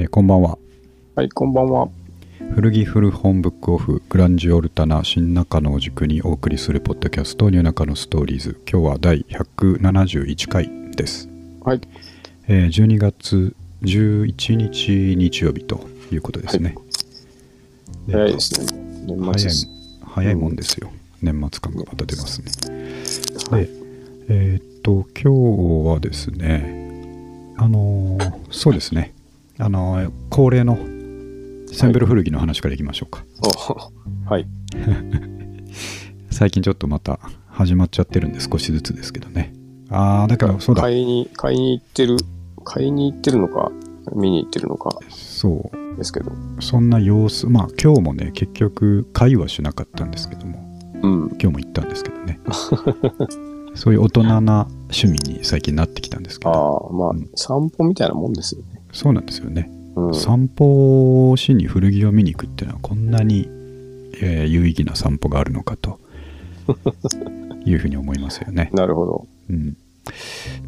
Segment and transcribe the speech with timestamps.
[0.00, 0.56] えーこんばんは。
[1.14, 1.90] はい、こんばんは。
[2.54, 8.58] 古着古本ブックオフグランジオルタナ新中野を軸にお送りするポッドキャストニューナカのストーリーズ。
[8.66, 11.28] 今日は第171回です、
[11.62, 11.82] はい、
[12.48, 16.74] えー12月11日日曜日ということですね、
[18.06, 18.66] で早いですね。
[19.06, 19.24] 年末。
[19.26, 19.68] 早いです。
[20.06, 22.50] 早いもんですよ、年末感がまた出ますね。
[23.50, 23.68] で
[24.30, 29.12] えーっと今日はですねあのーそうですね
[29.60, 30.78] あのー恒例の
[31.72, 33.24] センベル古着の話からいきましょうか、
[34.26, 34.46] おはい。
[36.30, 39.52] 最近ちょっとまた始まっちゃってるんで少しずつですけどね。
[39.90, 40.82] ああだからそうだ。
[40.82, 42.16] 買いに、買いに行ってる、
[42.64, 43.70] 買いに行ってるのか、
[44.14, 44.98] 見に行ってるのか。
[45.10, 45.96] そう。
[45.96, 46.32] ですけど。
[46.60, 50.58] そんな様子まあ今日もね結局会はしなかったんですけども。
[51.02, 51.28] うん。
[51.32, 52.40] 今日も行ったんですけどね。
[53.74, 56.88] そういう大人な趣味に最近なってきたんですけあど。
[56.90, 57.28] あ、まあ、うん。
[57.34, 58.79] 散歩みたいなもんですよね。
[58.92, 60.14] そうなんですよね、うん。
[60.14, 63.48] 散歩をしに古着を見に行くっていうのはこんなに、
[64.22, 65.98] えー有意義な散歩があるのかと
[67.64, 68.70] いうふうに思いますよね。
[68.72, 69.26] なるほど。
[69.48, 69.76] うん、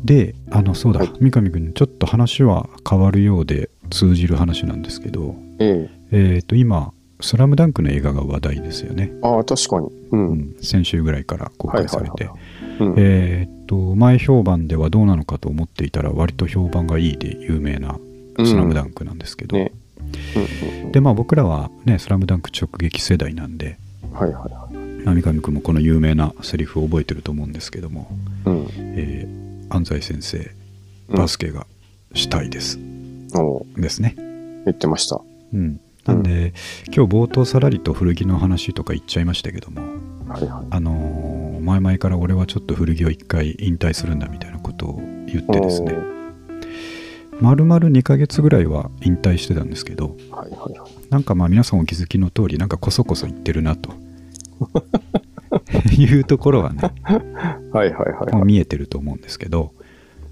[0.04, 9.86] であのそうだ、はい三上君ちょっと話は変わるようで通じる話なんですけど、えええー、と今「スラムダンクの映画が話題ですよね、ああ、確かに。
[9.86, 10.16] う。
[10.16, 12.28] うんん、先週ぐらいから公開されて。
[12.96, 17.98] えー、と前評判ではどうなのかと思っていたら割と評判がいいで有名な
[18.38, 19.72] 「スラムダンクなんですけど、ね。
[20.34, 24.18] うんうんでまあ僕らはね「スラムダンク直撃世代なんで、うん。
[24.18, 25.04] はいはいはい。
[25.04, 28.08] まあ三上君もこの有名なセリフを覚えてると思うんですけども、
[28.44, 28.66] うん。
[28.76, 29.42] えー
[29.74, 30.50] 安西先生
[31.08, 31.66] うんバスケが
[32.14, 32.78] したいです、
[33.34, 34.14] おですね、
[34.66, 35.20] 言ってました。
[35.54, 36.52] うん、なんで、
[36.94, 39.80] 今日冒頭さらりと古着の話とか言っちゃいましたけども
[40.28, 40.66] はいはい。
[40.70, 45.94] あのー前々から俺はちょっと古着を一回引退するんだみたいなことを言ってですね
[47.42, 50.90] 丸々2ヶ月ぐらいは引退してたんですけどはいはいはい。
[51.10, 53.92] なんかまあ皆さんお気づきの通りなんかこそこそ言ってるなと
[55.98, 57.20] いうところはね はい
[57.72, 58.34] はいはいはい。
[58.34, 59.72] もう見えてると思うんですけど、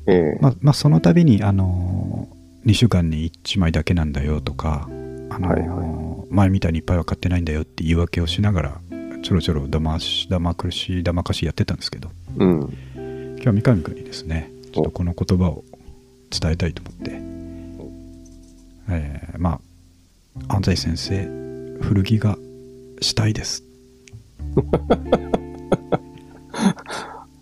[0.07, 2.29] ええまあ、まあその度に、あの
[2.65, 4.89] 2週間に1枚だけなんだよとか、
[5.31, 8.81] あのはいは前みたいにいっぱいは買ってないんだよって言い訳をしながら
[9.23, 12.61] ちょろちょろだましだまくしだまかしやってたんですけどうん。
[13.35, 15.65] 今日は三上君にですねちょっとこの言葉を
[16.31, 17.11] 伝えたいと思って、
[18.91, 19.61] えーま
[20.49, 21.25] あ安西先生
[21.83, 22.37] 古着が
[23.01, 23.65] したいです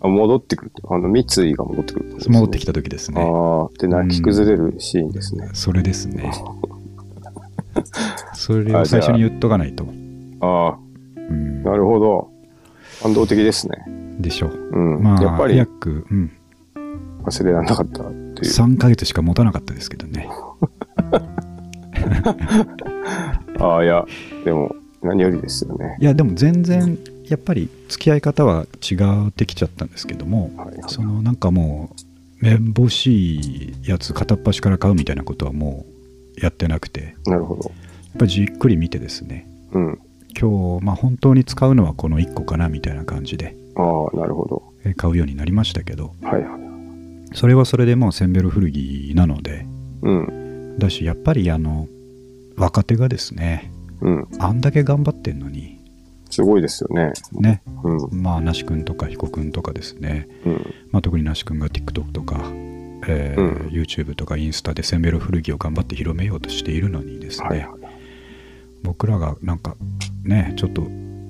[0.01, 0.71] あ戻ってくる。
[0.89, 2.15] あの、三井が戻ってくるね。
[2.29, 5.49] 戻ってきた時ですねああ、で、泣き崩れるシーンですね。
[5.53, 6.31] それですね
[8.33, 9.85] それを最初に言っとかないと、
[10.41, 10.77] あ
[11.15, 12.29] うんあ、なるほど。
[13.01, 13.77] 感動的ですね。
[14.19, 15.03] でしょううん。
[15.03, 16.31] まあやっぱり約、うん、
[17.23, 18.03] 忘れられなかった
[18.45, 18.51] いう。
[18.51, 20.29] 3ヶ月しか持たなかったですけどね
[23.59, 24.05] ああ、いや、
[24.45, 25.97] でも、何よりですよね。
[25.99, 26.97] いやでも全然
[27.29, 28.95] やっぱり付き合い方は違
[29.29, 31.95] ってきちゃったんですけどもはいはいそのなんかも
[32.41, 35.85] うめんぼしいやつ片っ端から買うみたいなことはも
[36.37, 37.71] うやってなくてやっなるほど。
[38.17, 39.99] ぱりじっくり見てですねうん。
[40.37, 43.81] 今日、まあ、本当に使うのはこの1個かなみたいな感じであ
[44.13, 44.63] あ、なるほど。
[44.83, 46.68] え買うようになりましたけどはいはい。
[47.33, 49.65] それはそれでもうセンベロ古着なので
[50.01, 50.75] うん。
[50.79, 51.87] だしやっぱりあの
[52.57, 54.27] 若手がですねうん。
[54.39, 55.79] あんだけ頑張ってんのに
[56.29, 57.11] すごいですよね。
[57.33, 58.21] ねうん。
[58.21, 60.75] まあ那須君とか彦君とかですね、うん。
[60.91, 62.41] まあ、特に那須君が TikTok とか、
[63.07, 67.69] えーうん YouTube とかインスタでセンベロ古着を頑張って広めようとしているのにですね、はいはい。
[68.83, 69.75] 僕らがなんか
[70.23, 70.83] ねちょっと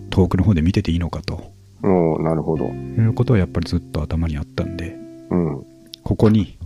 [0.09, 1.51] 遠くの方で見てていいのかと
[1.83, 2.65] おーなるほど。
[2.65, 4.97] いうことはやっぱりずっと頭にあったんで
[5.29, 5.63] うん。
[6.03, 6.57] ここに、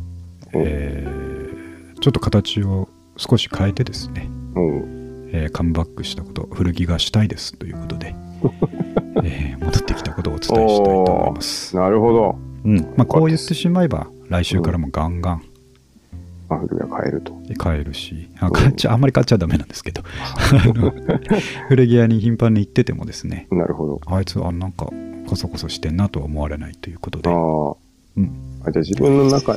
[0.53, 1.23] おえー
[2.03, 4.29] ちょっと形を少し変えてですね、
[5.31, 8.13] えーカムバックしたこと古着がしたいですということで、
[9.23, 12.35] えー戻ってきたことをお伝えしたいと思います、なるほど。
[12.65, 12.77] うん。
[12.97, 15.43] まあ、こう言ってしまえば来週からもガンガン
[16.49, 17.33] まあ、古着が買えると。
[17.57, 20.03] 買えるしあ買っちゃあんまり買っちゃダメなんですけど
[21.69, 24.01] 古着屋に頻繁に行っててもですねなるほど。
[24.05, 24.89] あいつはなんか
[25.27, 27.33] こそこそしてんなとは思われないということで、あ
[28.17, 28.69] うん、あ。
[28.69, 29.55] あじゃあ自分の中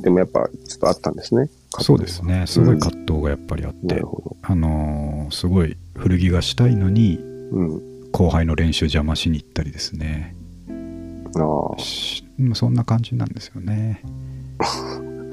[0.00, 1.48] でもやっぱちょっとあったんですね。
[1.80, 7.18] そうですねすごい葛藤がやっぱりあって、なるほあのーすごい古着がしたいのに
[7.52, 7.58] ど。
[7.58, 7.94] うん。
[8.14, 10.36] 後輩の練習邪魔しに行ったりですね
[10.68, 14.02] あそんな感じなんですよね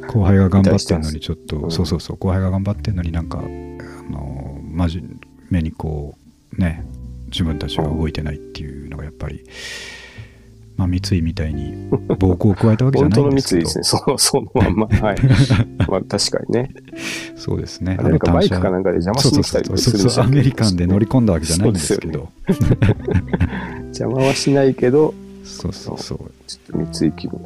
[0.08, 5.20] 後輩が頑張ってんのにちょっと、うんそうそうそう後輩が頑張ってんのになんかあのー真面
[5.52, 6.16] 目にこ
[6.58, 6.84] うね
[7.28, 9.46] 自分たちが動いてないっていうのがやっぱり
[10.82, 11.76] まあ、三井みたいに
[12.18, 13.70] 暴行を加えたわけじゃ本当のないんですけど。
[13.70, 14.00] 三井ですね。
[14.00, 14.88] その、そのまんま。
[15.08, 15.18] はい。
[15.88, 16.72] まあ確かにね。
[17.36, 17.98] そうですね。
[17.98, 22.30] なんかバイクかなんかで邪魔しに来たりとかするそうそうそうアメリカンで乗り込んだわけじゃないんですけど。
[23.94, 25.14] 邪魔はしないけど、
[25.44, 26.20] そうそうそう。
[26.48, 27.40] ちょっと三井気分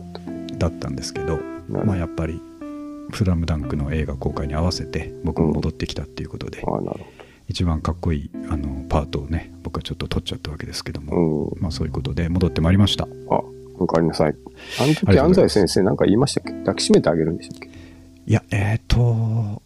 [0.58, 0.90] だった。
[0.90, 2.40] んですけど、まあ、やっぱり
[3.14, 7.02] 「スラムダンクの映画公開に合わせて僕も戻ってきたっていうことで、ああ、なる
[7.50, 11.12] 一番かっこいいあのパートをね僕はちょっと取っちゃったわけですけども、
[11.50, 11.58] ほど。
[11.62, 13.12] まあ、そういうことで戻ってまいりましたうん。
[13.30, 13.42] あ、
[13.78, 14.36] おかえりなさい。
[14.80, 16.54] あの時安西先生なんか言いましたっけ？
[16.60, 17.68] 抱きしめてあげるんでしたっけ？
[17.68, 19.62] いやえっ、と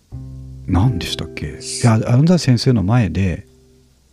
[0.66, 1.46] 何でしたっけ？
[1.46, 1.52] い
[1.84, 3.46] や安西先生の前で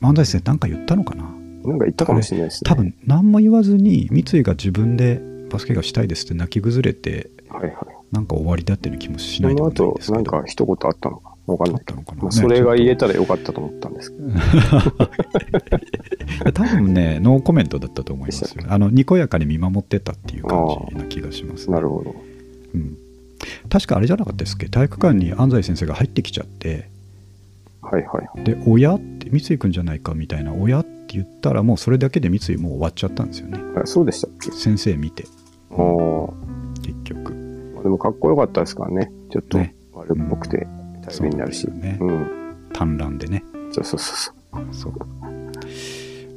[0.03, 1.25] 安西先生何か言ったのかな？
[1.25, 2.69] なんか言ったかもしれないですね。
[2.69, 7.75] 多分何も言わずに三井が自分でバスケがしたいですって泣き崩れてはいはい。
[8.13, 11.35] なんか終わりだっていう気もしそないでもの後ないんです、けどなんか一言あったのか？
[11.47, 12.01] わかんあないけど。
[12.01, 14.29] ったのかな、まあ、それが言えたたらよかったと思ったんですけど。
[16.53, 22.15] 多分ねノーコメントだったと思いますよあのにこやかに見守ってたっていう感じな気がします、ねなるほど。
[22.75, 22.97] うん、
[23.69, 24.69] 確かあれじゃなかったですっけ？
[24.69, 26.89] 体育館に安西先生が入ってきちゃって
[27.81, 28.45] はいはいはい。
[28.45, 34.51] で「親?」って三井君じゃないかみたいな「親?」って言ったらもうそれだけで三井もう終わっちゃったんですよねあそうでしたっけ？
[34.51, 35.25] 先生見て
[35.71, 36.29] ああ。
[36.83, 37.33] 結局
[37.75, 39.11] まあでもかっこよかったですからね。
[39.31, 40.67] ちょっとね悪っぽくて
[41.07, 41.63] 頼りになるし。
[41.63, 42.57] そうねうん。
[42.73, 43.43] 単乱でね
[43.73, 45.07] そうそうそうそうそう、ま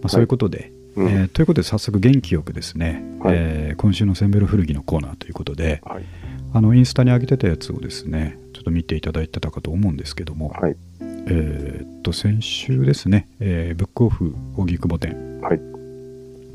[0.06, 1.04] あ、そういうことで、う。
[1.04, 1.08] うん。
[1.10, 6.04] えーということで早速元気よくですね、はいえー今週のセンベロ古着のコーナーということではい。
[6.52, 10.76] あのインスタに上げてたやつをですねちょっと見ていただいてたかと思うんですけども、はい。
[11.02, 15.60] えーっと先週ですね、えーブックオフ荻窪店はい。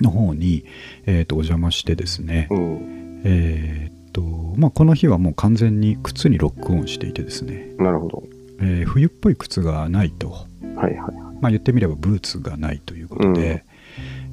[0.02, 0.64] の方に、
[1.06, 3.22] えーっとお邪魔してですね、うん。
[3.24, 4.22] えーっと
[4.56, 8.22] まあこの日はもう完全に靴にロックオンしていてですね、なるほど。
[8.60, 11.14] えー冬っぽい靴がないと、はいはい。
[11.40, 13.64] まあ、言ってみればブーツがないということで、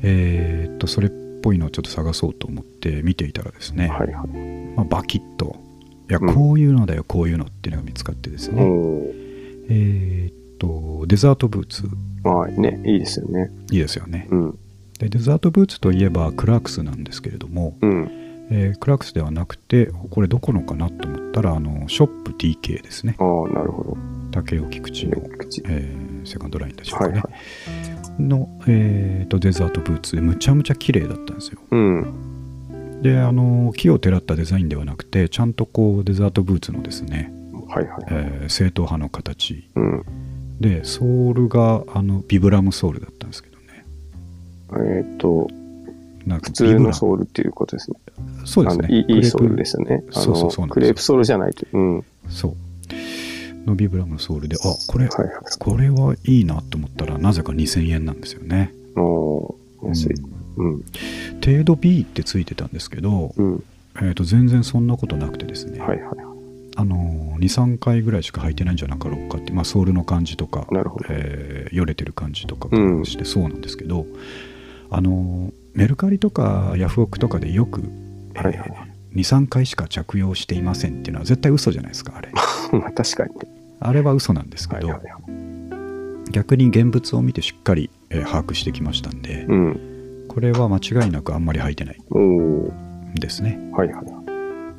[0.04, 1.12] えーっとそれっ
[1.42, 4.28] ぽいのをちょっと探そうと思って見ていたらですね、はいはい。
[4.75, 5.57] まあ、バキッと
[6.10, 9.01] いやうんこういうのだよこういうのっていうのが見つかってですね、お
[9.69, 11.84] えーっとデザートブーツ
[12.24, 13.50] まあね、いいですよね。
[13.72, 14.60] いいですよねうん。
[15.00, 18.12] でデザートブーツといえばクラークスなんですけれども、うん。
[18.51, 23.98] えークラークスではなくてこれどこのかなと思ったらあのショップ TK ですねああ、なるほど。
[24.31, 27.30] 竹尾菊池の、口えーセカンドラインでしょうかね、はいは
[28.19, 28.21] い。
[28.21, 33.01] の、えーとデザートブーツでむちゃむちゃ綺麗だったんですようん。
[33.01, 37.33] であの木をてらったデザインではなくてちゃんとこうデザートブーツのですね、
[37.68, 38.06] はいはい。
[38.09, 40.06] えー正統派の形うん。
[40.59, 43.86] でソールがあのビブラムソールだったんですけどね
[44.74, 45.48] えーっと、
[46.27, 47.98] なんか普通のソールっていうことですね。
[48.45, 50.03] そうですねいいいクレープいソールですよね。
[50.12, 51.65] あそうそうそうなんですよのクレープソールじゃないと。
[51.71, 52.06] うん。
[52.29, 52.56] そう
[53.65, 55.35] のビブラムのソールであこれ、はいはい。
[55.59, 60.15] これはいいなと思ったらなぜか2000円なんですよね、おー安い。
[60.57, 60.83] うん。
[61.44, 63.63] 程度 B ってついてたんですけど、うん。
[63.97, 66.17] えー、と全然そんなことなくてですね、はいはい。
[66.77, 70.67] あの23回ぐらいしか履いてないんじゃなかろうかって、まあ、ソールの感じとか
[71.09, 74.06] えーよれてる感じとかうんしてそうなんですけど、
[74.89, 77.83] あのメルカリとかヤフオクとかでよく、
[78.36, 82.30] はいはい23回しか着用していませんっていうのは絶対嘘じゃないですかあれ
[82.72, 83.42] まあ確かにね。
[83.80, 86.31] あれは嘘なんですけど、はいはいはい。
[86.31, 89.80] 逆に現物を見てしっかり、えー把握してきましたんで、うん。
[90.28, 92.00] これは間違いなくあんまり履いてない
[93.19, 94.06] ですねはいはい。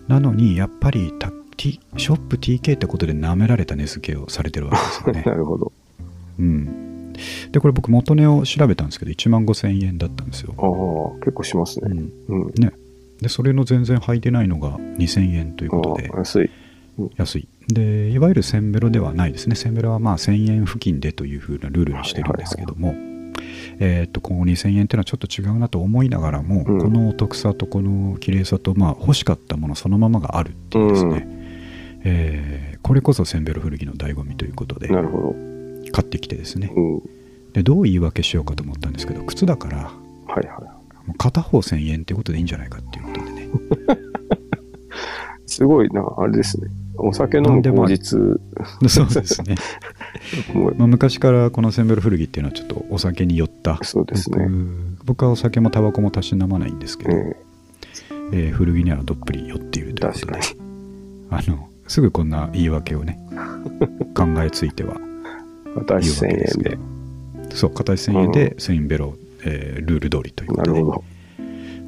[0.09, 5.73] なのにやっぱりた T ショップ TK ってことで舐められた値付けをされてるわけですよね なるほど。
[6.39, 7.13] うん、
[7.53, 11.91] でこれ僕元値を調べたんですけど1万5000円だったんですよ、ああ、結構しますね。
[12.29, 12.53] うん、うん。
[12.57, 12.73] ね
[13.23, 16.11] でそれの全然履いてないのが2000円ということで。
[16.15, 16.51] 安い。
[17.17, 17.49] 安い。
[17.69, 19.55] でいわゆるセンベロではないですね。
[19.55, 22.95] センベロはまあ1000円付近でというふうなルールにしてるんですけども。
[23.79, 26.79] えーっとこの2000円っていうのはちょっと違うなと思いながらも、うん。
[26.79, 31.27] このお得さとこの綺麗さとまあ欲しかったものそのままがあるっていうですね、
[32.05, 35.37] えーこれこそセンベロ古着の醍醐味ということでなるほ
[35.93, 36.73] 買ってきてですね。
[36.75, 36.83] ど。
[36.83, 37.03] うん。
[37.53, 39.91] でどう言い訳しようかと思ったんですけど靴だから
[40.27, 40.82] はいはもう
[41.19, 43.49] 片方1000円っていうことでいいんじゃないかっていうことでねい。
[45.47, 46.69] すごいな、あれですね。
[46.97, 48.19] お酒飲む口実、
[48.89, 49.57] そうですね、
[50.55, 54.47] まあ、昔からこのセンベロ古着っていうのはちょっとお酒に酔ったそうですね。
[54.99, 57.37] 僕僕はお酒もタバコもたしなまないんですけど、え
[58.33, 60.61] えー古着にはどっぷり酔っているえということで確かに。
[61.31, 63.19] あのすぐこんな言い訳をね
[64.15, 64.95] 考えついては
[65.75, 66.71] 私1000言うわけです円で。
[66.71, 69.15] けどそう片1000円でセインベロ、
[69.45, 70.83] えールール通りということで。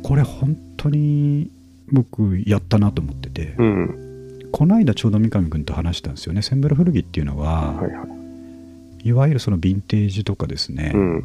[0.02, 1.50] これ本当に
[1.90, 4.48] 僕やったなと思ってて、うん。
[4.52, 8.04] この間ちょうど三上君と話したんですよねセンベロ古着っていうのは、はいは
[9.02, 9.08] い。
[9.08, 11.24] いわゆるそのヴィンテージとかですね、うん。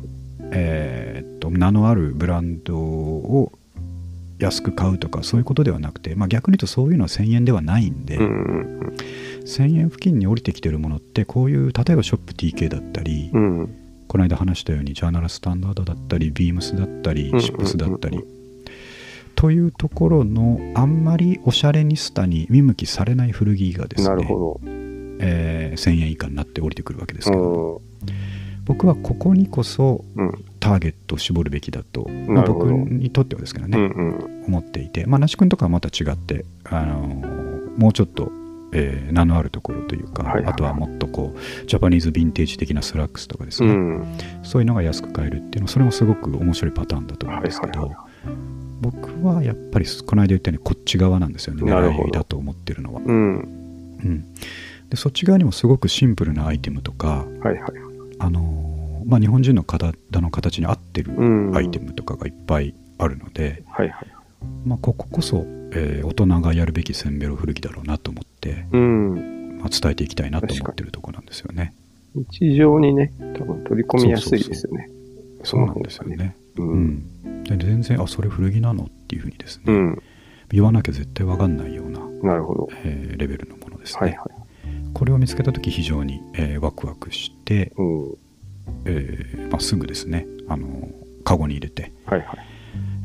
[0.51, 3.51] えーっと名のあるブランドを
[4.39, 8.27] 安く買うとかそういうことではなくて、まあ、逆に言うとそういうのは1000円ではないんで、うんう
[8.85, 8.97] ん
[9.39, 13.78] 1000円付近に降りてきてるものってこういう例えばショップ TK だったり、うん。
[14.09, 14.13] うん。
[14.13, 18.23] この間話したようにジャーナルスタンダードだったりビームスだったりシップスだったり、
[19.35, 24.59] というところのあんまりおしゃれニスタに見向きされない古着がですねなるほ
[25.21, 27.81] えー1000円以下になって降りてくるわけですけどど。
[28.65, 30.45] 僕はここにこそうん。
[30.59, 33.71] ターゲットを絞るべきだと、まあ僕にとってはですけどうん。
[33.71, 34.45] ね、うんうん。
[34.47, 37.49] 思っていて、まあ、那須君とかはまた違って、あのー
[37.79, 38.29] もうちょっと、
[38.71, 44.17] えー名のあるところというか、はいはいあとはもっとこうジャパニーズヴィンテージ的なスラックスとかですね、うん。
[44.43, 48.05] そういうのが安く買えるっていうのはそれもすごく面白いパターンだと思うんはいですけど、はいは
[48.81, 53.03] 僕はやっぱりこの間言ったようにこっち側なんですよね狙いだと思ってるのは、い。
[53.03, 53.39] うん。
[54.01, 54.33] うん、
[54.89, 57.71] でそっち側にもすごくシンプルなアイテムとか、はいはい。
[58.19, 61.57] あのーまあ、日本人の体の形に合ってるうん。
[61.57, 64.07] アイテムとかがいっぱいあるので、はいはい。
[64.65, 69.59] まあ、こここそ、えー大人がやるべきセンベロ古着だろうなと思って、うん。
[69.59, 71.73] まあ、伝えていきたいなと思ってるところなんですよね。
[72.15, 74.89] 日常にね、多分取り込みやすいですよね。
[75.43, 76.35] そうなんですよね。
[76.57, 76.63] う。
[76.63, 80.03] うんん、で全然あそれ古着なのっていうふうにですね、うん。
[80.51, 82.69] 言わなきゃ絶対わかんないような、なるほど。
[82.83, 83.99] えーレベルのものですね。
[84.01, 84.27] はいはい。
[84.93, 88.17] これを見つけた時非常に、えーワクワクして、うん。
[88.85, 90.89] えーまあ、すぐですねあの
[91.23, 92.37] カゴに入れて、はいはい。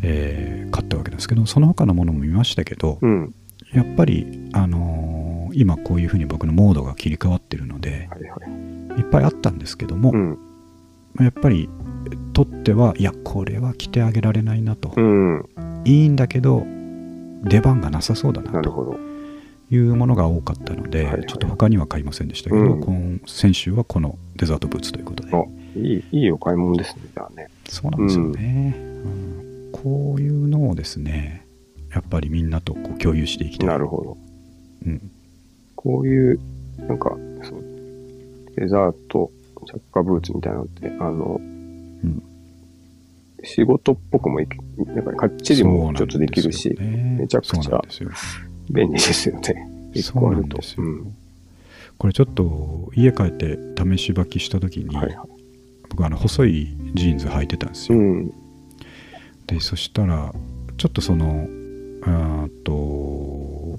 [0.04, 3.34] えー買ったわけですけどその他のものも見ましたけど、うん。
[3.72, 9.00] やっぱり、あのー今こういうふうに僕のモードが切り替わってるのではいはい。
[9.00, 10.38] いっぱいあったんですけども、うん。
[11.20, 11.68] やっぱり
[12.32, 15.48] とってはいやこれは着てあげられないなと、うん。
[15.84, 16.64] いいんだけど
[17.44, 18.98] 出番がなさそうだなと。
[19.70, 25.42] いうものが多かったので、はいはいちょっと他には買いませんでしたけど、うん今先週はこのデザートブーツということであ、
[25.76, 27.48] いい、いいお買い物ですね、じゃあね。
[27.68, 29.43] そうなんですよね、うん
[29.74, 31.44] こういうのをですね
[31.92, 34.16] やっぱりみんなとこう共有していきたいなるほど。
[34.86, 35.10] うん、
[35.76, 36.40] こういう、
[36.78, 37.10] なんか、
[37.42, 37.64] そう、
[38.56, 39.30] デザート、
[39.66, 42.22] 着火ブーツみたいなのって、あの、うん
[43.46, 47.82] 仕事っぽくもいけ、なんかかっちりもちょっとできるし、ねめちゃくちゃ
[48.70, 49.90] 便利ですよね。
[49.92, 50.40] 一そう個あると。
[50.40, 51.16] なんですよ、うん。
[51.98, 55.28] これちょっと家帰って試し履きした時に、はいはい。
[55.90, 58.32] 僕あの細いジーンズ履いてたんですよ、うん。
[59.46, 60.32] でそしたら
[60.76, 61.46] ちょっとその
[62.02, 63.78] あと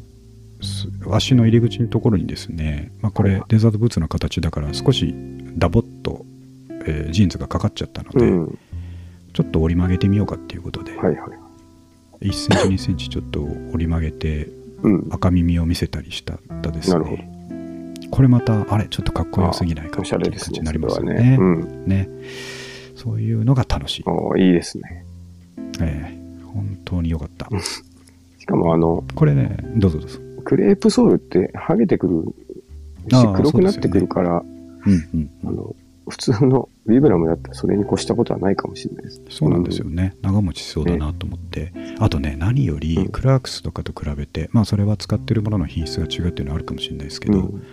[0.62, 5.14] す足の入り口のところにですね、まあ、これデザートブーツの形だから少し
[5.58, 6.26] ダボっと、
[6.86, 8.60] えージーンズがかかっちゃったので、うん。
[9.34, 11.28] ちょっと折り曲げてみようかっていうことで、はいは
[12.22, 12.28] い。
[12.28, 14.50] 1センチ2センチちょっと折り曲げて
[14.82, 15.08] うん。
[15.12, 17.32] 赤耳を見せたりしたったですなるほね
[18.12, 20.58] これまたあれちょっとかっこよすぎないかおしていうれですね。
[20.58, 21.38] 形になりますよねね。
[21.40, 21.86] うん。
[21.88, 22.10] ね
[22.96, 24.04] そういうのが楽し
[24.38, 25.05] い、いいですね。
[26.98, 27.50] 当に良かった。
[28.40, 30.20] しかもあの、これねどうぞどうぞ。
[30.44, 32.24] クレープソールって剥げてくる
[33.10, 34.44] し黒くなってくるから、
[36.08, 39.22] 普通のビブラムだったらそれに越したことはないかもしれないです。
[39.30, 43.08] そうなんですよね、長持ちしそうだなと思って、あとね何よりうん。
[43.08, 47.64] クラークスとかと比べて、まあそれは使ってるものの品質が違うっていうのはあるかもしれないですけど、うん。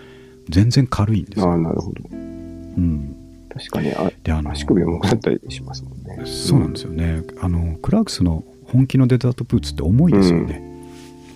[0.49, 2.03] 全然軽いんですよ、ああ、なるほど。
[2.11, 3.15] うん、
[3.51, 6.23] 確かにあであの足首重くなったりしますもんね。
[6.25, 10.63] そうなんですよね、あのクラークスの本気のデザートブーツって重いですよね、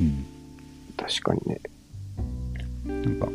[0.01, 0.27] うん。
[0.97, 1.61] 確かにね。
[2.87, 3.29] なんか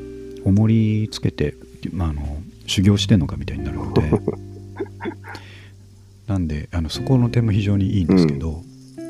[0.43, 1.55] 重りつけて、
[1.93, 4.01] まあ、あの修行してんのかみたいになるので。
[6.27, 8.63] なんであのそこの点も非常にいいんですけど、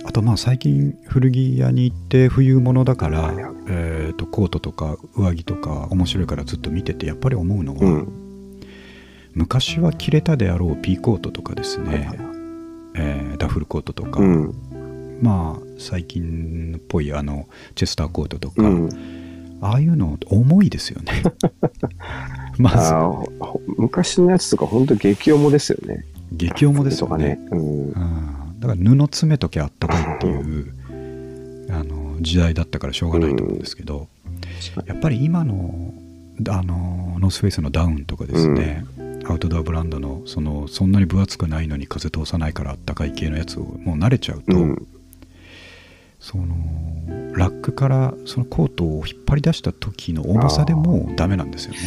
[0.06, 3.32] あとまあ最近古着屋に行って冬物だから、
[3.70, 8.08] えーとコートとか上着とか面白いからずっと見ててやっぱり思うのは、うん。
[9.36, 12.10] 昔は着れたであろうピーコートとかですね、
[12.96, 14.56] えーダッフルコートとか、うん。
[15.22, 18.90] まあ最近っぽいあのチェスターコートとか、うん。
[19.63, 21.22] ああいうの重いですよね
[22.58, 23.24] まずあ
[23.78, 26.04] 昔のやつとか本当激重ですよね。
[26.32, 27.40] 激重ですよねね。
[27.51, 27.60] うん。
[27.60, 30.74] うんだから布詰めときゃあったかいっていう
[31.72, 34.08] あの時代だったからしょうがないと思うんですけど、
[34.75, 35.94] 確かやっぱり今の
[36.48, 38.86] あのノースフェイスのダウンとかですね、
[39.25, 44.62] アウトドアブランドのそのそんなに分厚くないのに風通さないからあったかい系のやつをもう慣れちゃうと、に。
[44.62, 44.88] うん。
[46.22, 46.46] その
[47.34, 51.80] ラックからそのコートを引っ張り出した時の重さでもうダメなんですよね。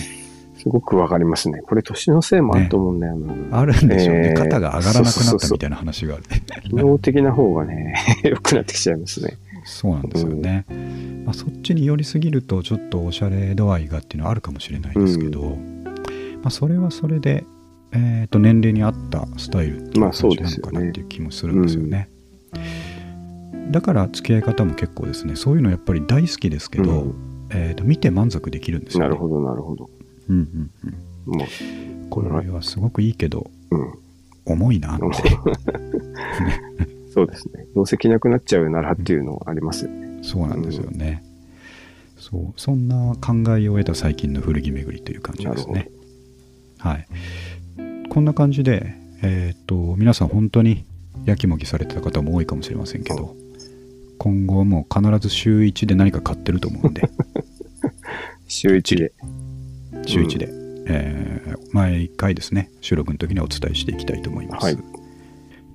[0.59, 1.61] すごくわかりますね。
[1.61, 3.61] これ年のせいもあると思うんだよな。
[3.61, 6.17] あるんでしょうね、えー肩が上がらなくなったみたいな話が。
[6.17, 6.25] ある
[6.63, 9.37] 機能的な方がね、 良くなってきちゃいますね。
[9.65, 10.67] そうなんですよね、
[11.25, 15.57] まあ、そっちに寄りすぎるとちょっとおしゃれ度合いがっていうのはあるかもしれないですけど、
[16.43, 17.45] まあ、それはそれで、
[17.93, 22.11] えー、と年齢に合ったスタイルっていうなのかなっていう気もするんですよね。
[23.71, 25.37] だから付き合い方も結構ですね。
[25.37, 27.15] そういうのやっぱり大好きですけど、うん。
[27.51, 29.91] えーと見て満足できるんですよ、ね、なるほど、なるほど。
[30.29, 30.71] うんうん
[31.27, 31.39] うん。
[31.39, 31.47] も
[32.11, 33.93] これはすごくいいけどう、うん。
[34.47, 35.07] 重いなって。
[37.13, 37.67] そうですね。
[37.75, 39.85] どうせ着なくなっちゃうならっていうのはあります。
[39.85, 40.19] よね。
[40.23, 41.23] そうなんですよね、
[42.17, 45.91] そうそんな考えを得た最近の古着巡りという感じですね。
[46.79, 47.07] はい。
[48.09, 50.85] こんな感じでえーっと皆さん本当に
[51.25, 53.35] やきもきされてた方も多いかもしれませんけど
[54.19, 57.09] 今後もう必ず週1で何か買ってると思うんで。
[58.49, 59.13] 週一で。
[60.07, 60.49] 週1で、
[60.87, 64.79] えー毎回ですね収録の時にはお伝えしていきたいと思います、はい。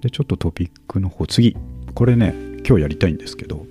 [0.01, 1.58] でちょっとトピックの方次。
[1.93, 2.34] これね
[2.65, 3.65] 今日やりたいんですけど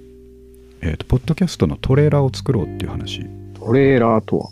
[0.82, 4.50] えーとポッドキャストのトレーラーを作ろうっていう話、トレーラーとは？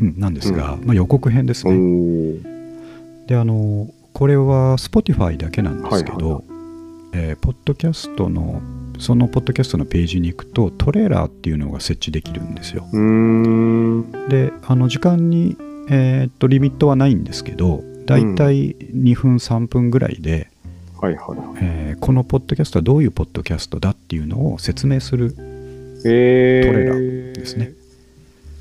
[0.00, 3.26] うん、なんですが、まあ、予告編ですおねー。
[3.28, 6.44] であのこれは Spotify だけなんですけど、はいはい。
[7.12, 8.60] えーポッドキャストの
[8.98, 14.28] そのポッドキャストのページに行くとトレーラーっていうのが設置できるんですようーん。
[14.28, 15.56] であの時間に、
[15.90, 20.48] えーっとリミットはないんですけどだいたい2分3分ぐらいで、
[21.00, 21.56] はいはいはい。
[21.60, 25.34] えーこのポッドキャストはどういうポッドキャストだっていうのを説明する
[26.04, 26.66] えー。
[26.66, 27.72] トレーラーですね。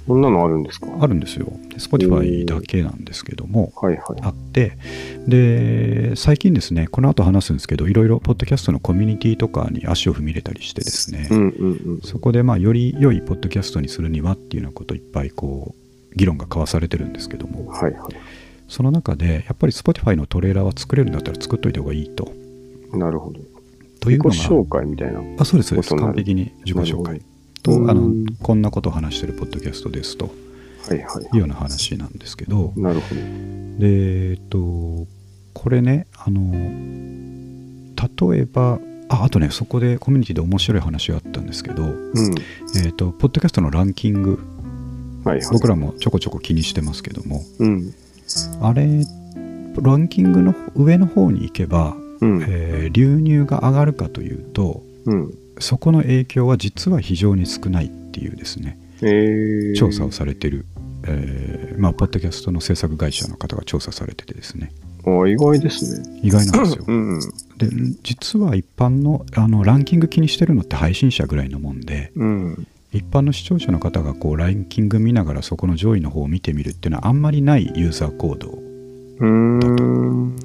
[0.06, 0.88] そんなのあるんですか？
[1.00, 4.22] あるんですよで Spotify だけなんですけどもはいはい。
[4.22, 4.78] あって
[5.28, 12.02] で最近ですねこの後話すんですけどいろいろポッドキャストのコミュニティとかに足を踏み入れたりしてですね、うんうんうん。
[12.02, 15.74] そこでまあより良いポッドキャストにするにはっていうようなこといっぱいこ
[16.12, 18.12] う議論が交わされてるんですけどもはいはい。
[18.68, 22.32] その中でやっぱり Spotify のトレーラーは作れるんだったら作っといた方がいいと
[22.92, 23.40] なるほど。
[24.00, 25.22] というの自己紹が介みたいな。
[25.40, 27.22] あそうですそうです完璧に自己紹介
[27.64, 30.26] となるほどあのうんこんなことを話してるポッドキャストですと
[30.88, 33.22] はいはいいうような話なんですけどなるほど。
[33.80, 35.08] でえっと
[35.54, 36.52] これねあの
[38.32, 38.80] 例えば
[39.10, 42.36] ああとねそこでコミュニティで面白い話があったんですけど、うん。
[42.84, 44.40] えっとポッドキャストのランキング
[45.24, 45.48] はいはい。
[45.52, 47.94] 僕らもちょこちょこ気にしてますけどもうん。
[48.62, 48.88] あれ
[49.82, 52.44] ランキングの上の方に行けば、うん。
[52.44, 55.34] えー流入が上がるかというとうん。
[55.60, 59.76] そこの影響は実は非常に少ないっていうですねえー。
[59.76, 60.66] 調査をされてる、
[61.06, 64.72] えーまあポッドキャストの制作会社の方が調査されててですね
[65.06, 66.20] あ意外ですね。
[66.24, 67.20] 意外なんですよ うんうん。
[67.20, 72.68] で実は一般のあのランキング気にしてるのって配信者ぐらいのもんでうん。
[72.94, 80.36] 一般の視聴者の方がこうランキング見ながらそこの上位の方を見てみるっていうのはあんまりないユーザー行動うーん。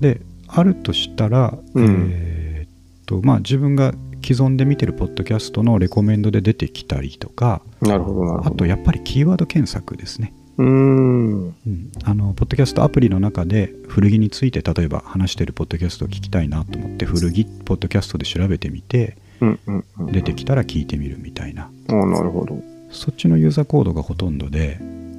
[0.00, 2.70] であるとしたら、うんえーっ
[3.04, 3.94] とまあ自分が
[4.26, 8.54] 既存で見てるポッドキャストのレコメンドで出てきたりとかなるほど、なるほど。
[8.54, 11.44] あとやっぱりキーワード検索ですね、うーん。
[11.44, 20.06] うん、あのポッドキャストアプリの中で古着について例えば話してるポッドキャストを聞きたいなと思って古着ポッドキャストで調べてみてうんうんうん。
[20.06, 22.60] 出てきたら聞いてみるみたいなああ、なるほど。
[22.90, 24.78] そっちのユーザーコードがほとんどで、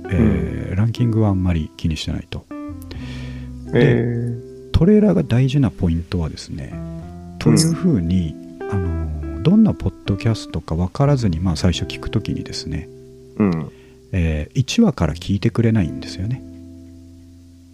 [0.09, 2.45] えーランキングはあんまり気にしてないと
[3.73, 4.37] え
[4.73, 6.73] トレーラーが大事なポイントはですね
[7.39, 13.71] というふうに、あのどんなポッドキャストか分からずに、まあ、最初聞くときにですね、ー、うん。
[14.11, 16.41] え1話から聞いてくれないんですよね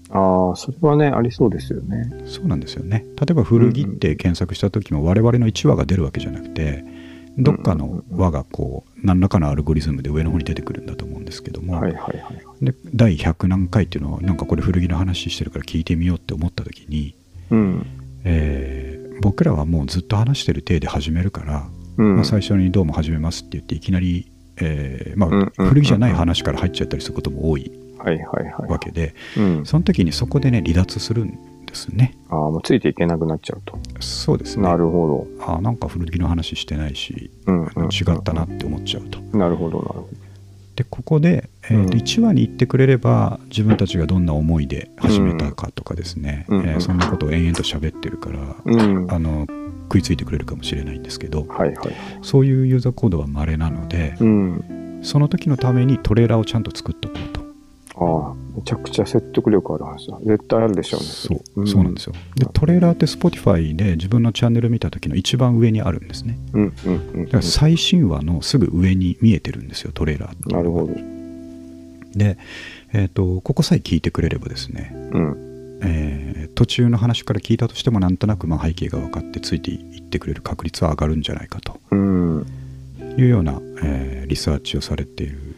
[0.10, 2.23] ああ、それはね、ありそうですよね。
[2.27, 6.86] そうなんですよね例えば古着って検索した時も我々の1話が出るわけじゃなくて
[7.38, 12.65] どっかの輪がこう何らかのアルゴリズムで上の方に出てくるんだと思うんですけども、はいはいはい。
[12.65, 17.15] で第100何回っていうのはなんかこれ古着の話してるから聞いてみようって思った時に、
[17.49, 17.88] うん。
[18.23, 22.15] えー僕らはもうずっと話してる体で始めるから、うん。
[22.15, 27.71] まあ、最初に「どうも始めます」って言っていきなり、えーまうんうんうんあ、古着じゃない話から入っちゃったりすることも多い。
[28.67, 29.65] わけでうん。
[29.65, 33.80] その時にそこでね離脱するんですねああ、もうついていけなくなっちゃうと。
[34.02, 37.54] そうですねなるほあなんか古着の話してないしど。
[37.54, 37.67] うん、うん。
[37.86, 40.10] 違ったなって思っちゃうとなるほど、なるほ
[40.84, 48.56] でここで、えーとうん1話に行ってくれれば自分たちがどんな思いで始めたかとかですね、うんえーそんなことを延々と喋ってるから、ど。
[48.65, 49.06] うん。
[49.06, 49.48] はあの
[49.84, 51.96] 食いついてくれるかもしれないんですけどいはいはい。
[52.22, 55.00] そういうユーザーコードは稀なので、うん。
[55.04, 57.42] その時のためにトレーラーをちゃんと作っとこうと
[57.95, 60.17] ああ、めちゃくちゃ説得力ある話だ。
[60.25, 61.06] 絶対あるでしょうね。
[61.06, 67.25] そう,、そうなんですよでトレーラーって Spotify で自分のチャンネル見た時の一番上にあるんですねうんうんうん。
[67.25, 70.93] だから最新話のすぐ上に見えてるんですよトレーラーってなるほど。
[72.15, 72.38] で、
[72.93, 75.79] えー、とここさえ聞いてくれればですね、うん。
[75.84, 82.45] えー途中の話から聞いたとしてもなんとなくまあ背景が分かってついていってくれる確率は上がるんじゃないかとうん。
[83.17, 85.53] いうような、えーリサーチをされている、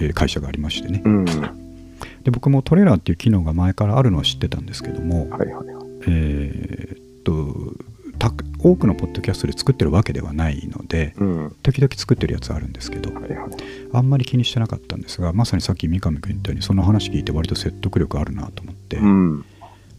[0.00, 1.24] えー会社がありましてねうん。
[1.24, 5.66] で僕もトレーラーっていう機能が前からあるのは知ってたんですけども、はいはいはい。
[6.08, 7.74] えーっと
[8.18, 11.56] た多くのポッドキャストで作ってるわけではないのでうん。
[11.62, 13.50] 時々作ってるやつあるんですけどはいはい。
[13.92, 19.44] あんまり気にしてなかったんですがまさにさっき三上君言ったようにその話聞いて割と説得力あるなと思って、うん。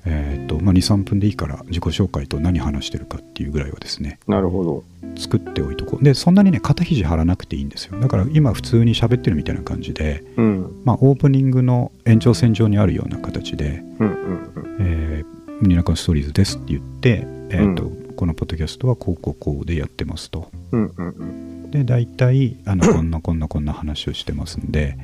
[0.05, 4.83] えーとまあ、23分でいいから自己紹介と何話してるかっていうぐらいはですねなるほど。
[5.17, 10.81] 作っておいとこうでそんなにね肩肘張らなくていいんですよだから今普通に喋ってるみたいな感じで、うん。
[10.83, 14.77] まあ、オープニングの延長線上にあるような形でうんうんうん。
[14.79, 20.49] えー、ミニナカンストーリーズですって言って、えーとうこのポッドキャストはこうこうこうでやってますと。
[20.71, 21.23] うんうんう
[21.67, 21.71] ん。
[21.71, 24.97] で、大体、あのこんな こんなこんな話をしてますんで、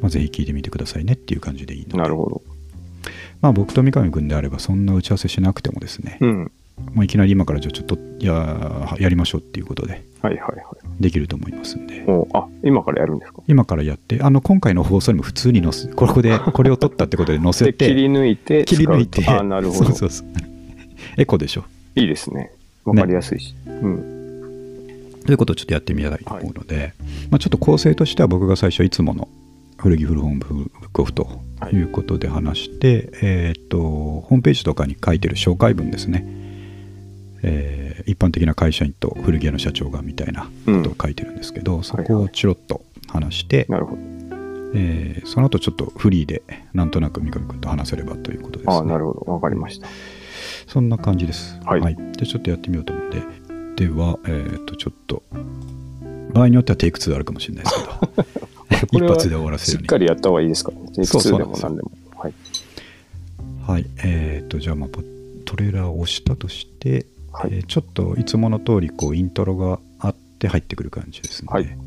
[0.00, 2.42] まあ、ぜひ聞いてみてくださいねっていう感じでいいので、なるほど。
[3.40, 6.50] まあ、僕と三上君であれば、そんな打ち合わせしなくてもですね、うん。
[6.94, 11.02] もういきなり今からじゃあちょっとややりましょうっていうことで、はいはいはい。
[11.02, 12.04] できると思いますんで。
[12.06, 13.42] おあ、今からやるんですか？
[13.48, 19.84] 今からやって、あの今回の放送にも普通に載せ、ここで、これを撮ったってことで載せ で、切りて、抜いて切り抜いて、あ、なるほど。
[19.86, 20.26] そうそうそう。
[21.16, 21.64] エコでしょ。
[21.96, 22.50] いいですね。
[22.84, 23.54] わかりやすいし。
[23.66, 24.14] うん。
[25.26, 26.94] ということをちょっとやってみたいと思うので、
[27.30, 29.28] まあ、ちょっと構成としては僕が最初いつもの
[29.78, 31.40] 古着古本ブックオフと
[31.72, 36.24] いうことで話して、えーっとホームページとかに書いてる紹介文ですね、
[37.42, 44.02] えー一般的な会社員と古着屋の社長がみたいなことを書いてるんですけど、そこをチロッと話して、なるほど。
[44.74, 48.76] えーその後ちょっとフリーでなんとなく三上君と話せればということですね。
[48.76, 49.32] あなるほど。
[49.32, 49.88] わかりました。
[50.66, 51.58] そんな感じです。
[51.64, 53.22] はいで、ちょっとやってみようと思うんで。
[53.86, 55.22] では、えっ、と、ちょっと、
[56.32, 57.92] 場合によってはテイク2あるかもしれないですけど、
[58.24, 58.48] こ
[58.92, 59.82] 一発で終わらせるように。
[59.82, 60.70] しっかりやった方がいいですか？
[60.72, 60.78] ね。
[60.78, 61.90] テイク2そうそうでも何でも。
[62.16, 62.34] はい。
[63.66, 63.86] はい。
[64.04, 65.02] えっ、と、じゃあ、まあ、ポ
[65.44, 71.78] トレーラーを押したとして、はいえーちょっといつもの通り、こう、イントロがあって入ってくる感じですので、はい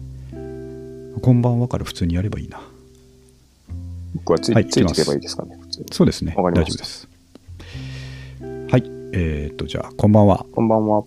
[1.21, 2.61] こんばんはから普通にやればいいな。
[4.15, 5.57] 僕はつい,、はいついていけばいいですかね？
[5.59, 6.33] 普通にそうですね。
[6.37, 7.07] 大丈夫です。
[8.69, 8.83] はい。
[9.13, 10.45] えっ、と、じゃあ、こんばんは。
[10.53, 11.03] こんばんは。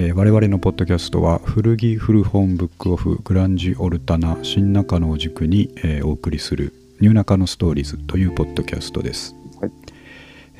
[0.00, 9.72] えー我々のポッドキャストは古着古本ブックオフグランジオルタナ新中野を軸に、えーお送りするニューナカのストーリーズというポッドキャストです、はい。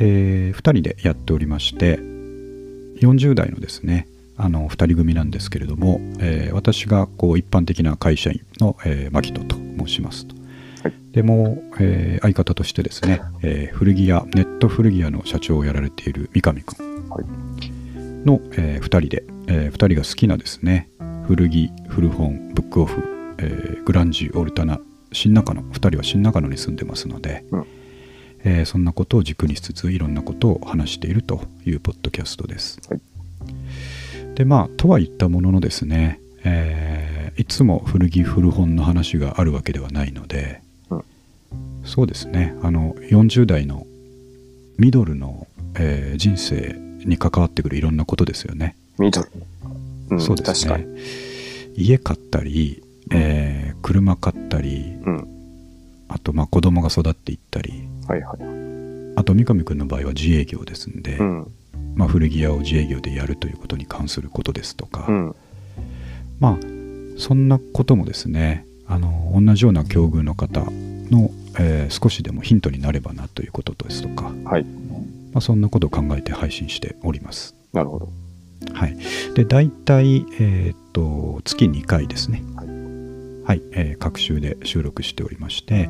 [0.00, 10.34] え2人でやっておりまして40代のですねあの2人組なんですけれども、えー私がこう一般的な会社員の、えー、牧人と申しますと、
[10.82, 10.94] はい。
[11.12, 17.47] でも、えー相方としてですね、えー古着屋ネット古着屋の社長をやられている三上君はい。
[18.24, 20.88] の、え2人で、え2人が好きなですね
[21.26, 24.80] 古着古本ブックオフ、えーグランジオルタナ
[25.12, 27.66] 新中野2人は新中野に住んでますので、うん。
[28.44, 32.80] えーそんなことを軸にしつついろんなことを話しているというポッドキャストです。
[32.88, 33.00] はい。
[34.34, 41.04] でまあとは言ったもののですね、えーいつも古着古本の話があるわけではないので、うん。
[41.84, 42.54] そうですね。
[42.62, 43.86] あの40代の
[44.76, 48.76] ミドルの、えー人生に関わってくるいろんなことですよね。
[48.98, 49.30] ミドル。
[50.10, 50.86] うん、そうですね。
[51.76, 55.28] 家買ったり、えー車買ったりうん。
[56.08, 58.38] あとまあ子供が育っていったりはいはい。
[59.16, 61.52] あと三上君の場合は自営業ですんで、うん。
[61.94, 65.36] まあ、古着屋を自営業でやるということに関することですとか、うん。
[66.40, 66.56] まあ
[67.18, 70.60] そんなこともですねあの同じような境遇の方
[71.10, 74.66] の、えー少しでもヒントになればなということですとか、はい。
[75.38, 77.54] まあ、そんなことを考えて配信しております。
[77.72, 78.08] なるほど。
[78.72, 78.96] はい、
[79.34, 82.66] で大体、えーっと月2回ですね、はい。
[83.46, 83.62] はい。
[83.70, 85.88] えー各週で収録しておりまして、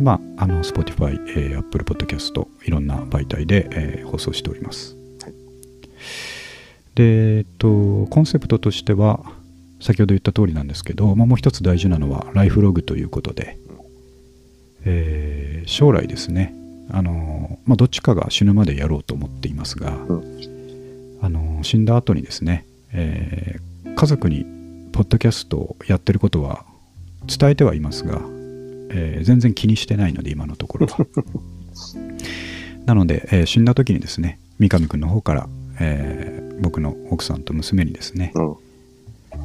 [0.00, 4.96] まあ、あの Spotify、えー Apple Podcast いろんな媒体で、えー放送しております。
[5.22, 5.32] はい。
[6.96, 9.20] で、えーっとコンセプトとしては
[9.80, 13.56] 先ほど言った通りなんですけど、まあ、もう一つ大事なのはライフログということで、
[14.84, 21.18] えー将来ですねあの、まあ、どっちかが死ぬまでやろうと思っていますが、うん。
[21.22, 24.44] あの死んだ後にですね、えー家族に
[24.92, 26.66] ポッドキャストをやってることは
[27.26, 28.20] 伝えてはいますが、
[28.90, 31.06] えー全然気にしてないので今のところは
[32.84, 35.48] なので、えー死んだ時にですね三上君の方から、
[35.80, 38.54] えー僕の奥さんと娘にですね、うん。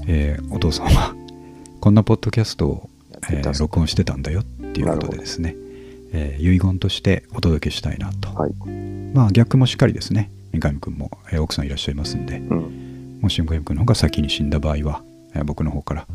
[0.07, 1.15] えーお父さんは
[1.79, 2.89] こんなポッドキャストを、
[3.31, 5.55] え録音してたんだよっていうことでですね、
[6.13, 8.53] えー遺言としてお届けしたいなと、はい。
[9.13, 13.19] まあ逆もしっかりですね三上君も、えー奥さんいらっしゃいますんでうん。
[13.21, 16.07] もし三上君の方が先に死んだ場合は、えー僕の方から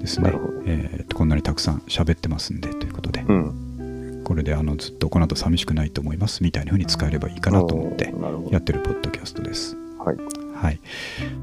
[0.00, 0.32] ですね
[0.66, 4.22] えーとこんなにたくさん喋ってますんでということで、うん。
[4.24, 8.12] これであのずっとこの後寂しくないと思いますみたいな風に使えればいいかなと思って
[8.50, 9.74] やってるポッドキャストです。
[10.04, 10.16] はい。
[10.54, 10.80] はい、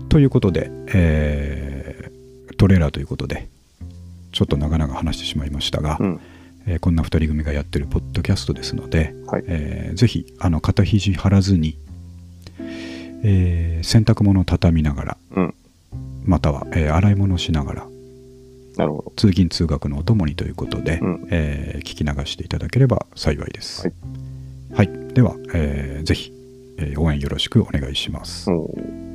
[0.09, 3.49] ということで、えートレーラーということで
[4.31, 6.19] ちょっと長々話してしまいましたが、うん。
[6.67, 9.43] えーこんな2人組がやってるポッドキャストですので、はい。
[9.47, 11.77] えーぜひあの肩肘張らずに、
[13.23, 15.53] えー洗濯物を畳みながらうん。
[16.25, 17.87] または、えー洗い物をしながら
[18.77, 19.13] なるほど。
[19.15, 23.81] 通勤通学のお供にということで、うんえー聞き流していただければ幸いです。
[23.81, 23.93] はい。
[24.73, 26.31] はい、では、えーぜひ、
[26.77, 28.49] えー応援よろしくお願いします。
[28.49, 29.05] おー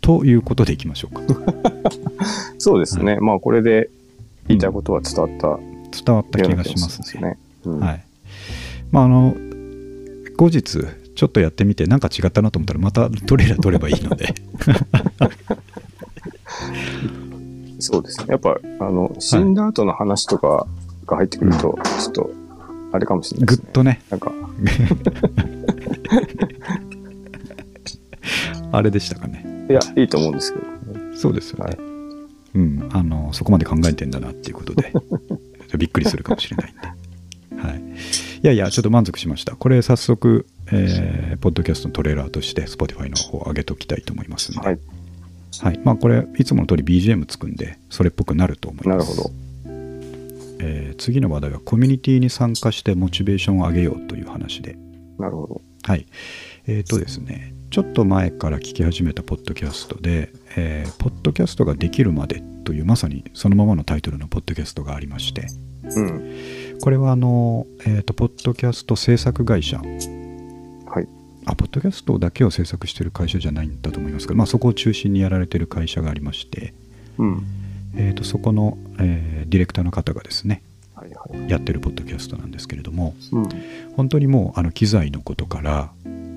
[0.00, 1.22] ということでいきましょうか。
[2.58, 3.18] そうですね。
[3.20, 3.90] まあ、これで
[4.48, 5.58] 言いたいことは伝わった
[6.04, 7.22] 伝わった気がしますね。
[7.22, 7.38] ね。
[7.64, 8.04] うんはい。
[8.90, 9.34] まああの
[10.36, 10.80] 後日
[11.14, 14.34] ちょっとやってみて何か違ったなと思ったらまたトレーラー取ればいいので
[17.78, 18.26] そうですね。
[18.30, 20.66] やっぱ、あの、死んだ後の話とか
[21.06, 22.30] が入ってくると、ちょっと、
[22.92, 23.64] あれかもしれないですね。
[23.64, 24.32] ぐっとねなんか、
[28.72, 30.64] あれでしたかねいや、いいと思うんですけど。
[31.16, 31.95] そうですよね、はい
[32.56, 34.92] うんあのそこまで考えてんだなっていうことで
[35.76, 37.82] びっくりするかもしれないんで、はい、い
[38.42, 39.56] やいやちょっと満足しました。
[39.56, 44.78] これ早速、えーポッドキャストのトレーラーとして Spotify の方上げときたいと思いますので、はい。
[45.60, 45.80] はい。
[45.84, 49.10] まあ、これいつもの通り BGM つくんでそれっぽくなると思います。
[49.10, 49.30] なるほど。
[50.60, 54.78] えー次の話題はコミュニティに参加してモチベーションを上げようという話で。
[55.18, 55.60] なるほど。
[55.82, 56.06] はい。
[56.66, 65.46] えっ、とですねちょっと前から聞き始めたポッドキャストで、えーポッドキャストができるまでというまさにそのままのタイトルのポッドキャストがありまして
[65.84, 66.78] うん。
[66.80, 69.84] これはあの、えーとポッドキャスト制作会社は
[71.00, 71.08] い。
[71.44, 76.74] あポッドキャストだけを制作している会社じゃないんだと思いますけど、まあ、そこを中心にやられている会社がありまして、
[77.18, 77.46] うん。
[77.94, 80.60] えー、とそこの、えーディレクターの方がですね
[80.94, 81.50] はいはい。
[81.50, 83.48] やってるポッドキャストなんですけれどもうん。
[83.96, 85.92] 本当にもうあの機材のことから、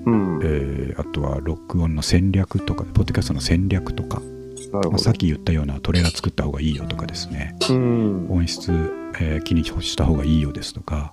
[0.06, 0.40] うん。
[0.42, 4.20] えーあとは録音の戦略とかポッドキャストの戦略とか、
[4.72, 4.98] まあ。
[4.98, 8.26] さっき言ったようなトレーラー作った方がいいよとかですねうん。
[8.30, 8.70] 音質、
[9.20, 11.12] えー気にした方がいいよですとか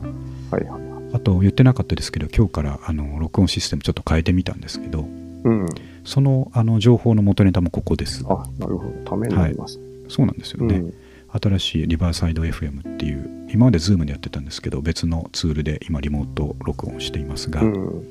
[0.52, 0.82] はいはい。
[1.14, 5.66] あと言ってなかったですけど今日からあの録音システムちょっと変えてみたんですけどうん。
[6.04, 8.90] そのあの情報の元ネタもここですあ、なるほど。
[9.06, 9.80] ためになります。
[10.10, 10.94] そうなんですよね、うん。
[11.32, 18.04] 新しいリバーサイド FM っていう今まで Zoom でやってたんですけど別のツールで今リモート録音していますが、うん。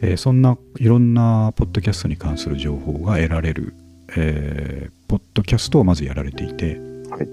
[0.00, 3.74] えーそんないろんなポッドキャストに関する情報が得られる、
[4.16, 6.78] えーポッドキャストをまずやられていて
[7.10, 7.28] はい。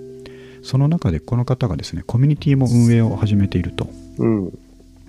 [0.63, 4.59] その中でこの方がですねコミュニティも運営を始めているとうん。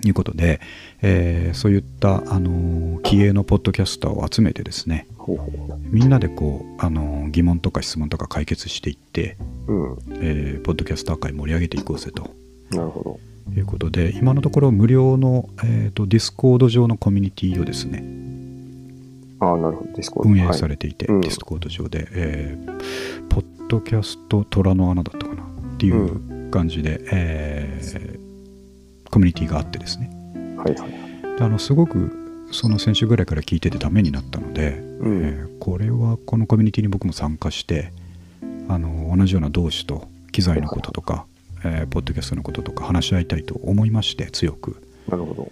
[0.07, 0.59] いうことで、
[1.01, 5.07] えーそういった、あのー気鋭のポッドキャスターを集めてですね。
[5.91, 9.37] みんなでこう、あのー疑問とか質問とか解決していって、
[9.67, 9.97] うん。
[10.21, 12.29] えーポッドキャスター界盛り上げていこうぜと
[12.71, 13.19] なるほど。
[13.55, 18.03] いうことで今のところ無料の、えーとディスコード上のコミュニティをですね
[19.39, 19.91] ああ、なるほど。
[19.91, 28.22] ディスコード運営されれていて、うんディスコード上で、えーポッドキャスト虎の穴だったかなっていう感じで、えー
[29.13, 30.09] コミュニティがあってですね。
[30.57, 30.91] はいはい。
[31.37, 35.23] であのすごくその先週ぐらいから聞いててためになったので、うん。
[35.23, 37.93] えーこれはこのコミュニティに僕も参加して
[38.67, 41.25] あの同じような同志と機材のこととか、
[41.63, 44.81] えーポッドキャストのこととか話し合いたいと思いまして強く。
[45.07, 45.51] なるほど。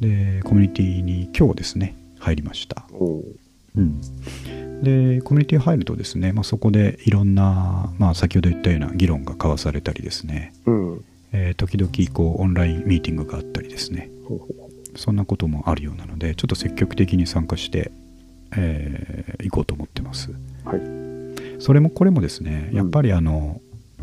[0.00, 2.86] でコミュニティに今日ですね入りました。
[3.76, 4.00] うん、
[4.82, 11.04] でコミュニティ入るとですね、まあ、そこでいろんな、まあ、先ほど言ったような議論が交わされたりですね、うん。
[11.34, 14.08] えー時々こうオンラインミーティングがあったりですね
[14.96, 17.90] そんなこともあるようなのでちょっと積極的に参加して、
[18.56, 20.80] えー行こうと思ってますうはい。
[21.60, 23.60] それもこれもですねうんやっぱりあの、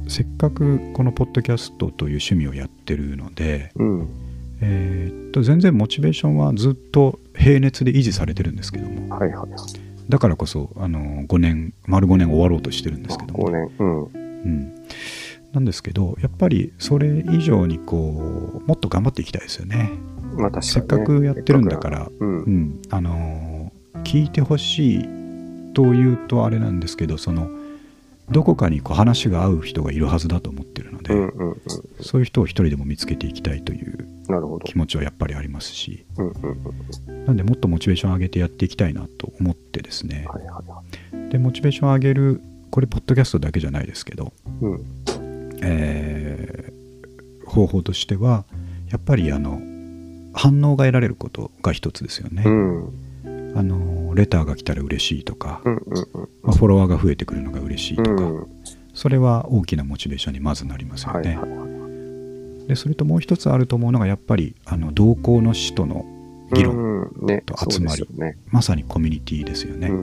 [0.08, 4.10] せっかくこのポッドキャストという趣味をやってるので、うん。
[4.62, 9.50] えーっと全然モチベーションはずっと平熱で維持されてるんですけどもはいはいはい。
[10.10, 13.72] だからこそあの5年丸5年終わろうとしてるんですけども、5年。
[13.80, 14.04] うん。
[14.44, 14.74] うん、
[15.54, 19.92] なんですけどやっぱりそれ以上にこうもっと頑張っていきたいですよね。
[20.38, 20.62] まあ確かに、ね。
[20.62, 22.50] せっかくやってるんだからうんう。
[22.50, 23.72] ん、あの
[24.04, 25.06] 聞いてほしい
[25.74, 27.50] というとあれなんですけどその
[28.30, 31.62] どこかにこう話が合う人がいるはずだと思ってるので、うんうんうん。
[32.00, 34.08] そういう人を一人でも見つけていきたいという。
[34.64, 36.34] 気持ちはやっぱりありますしうんうん
[37.08, 37.26] うん。
[37.26, 41.30] なんでもっとモチベーション上げてやっていきたいなと思ってですね、はいはいはい。
[41.30, 44.86] でモチベーション上げるこれポッドキャストだけじゃないですけど、うん。
[45.62, 46.72] えー
[47.52, 48.46] 方法としては
[48.90, 49.60] やっぱりあの
[50.34, 52.94] 反応が得られることが一つですよね、うん。
[53.58, 56.30] あのレターが来たら嬉しいとか、うんうんうん。
[56.44, 58.48] まあ、フォロワーが増えてくるのが嬉しいとか、うん。
[58.94, 61.46] それは大きなモチベーションにまずなりますよね、は
[62.66, 62.68] い。
[62.70, 66.06] でそれともう一つあると思うのがやっぱりあの同行の使との
[66.54, 67.12] 議論、
[67.46, 68.38] と集まりそうですよね。
[68.50, 69.96] まさにコミュニティですよね、うん。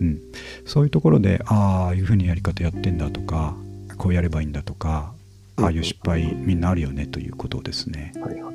[0.00, 0.20] うん、
[0.64, 3.54] そういうところでああいうふうにやり方やってんだとか
[4.00, 5.12] こうやればいいんだとか
[5.56, 8.54] ああいう失敗みんなあるよねということをですね、はいはい。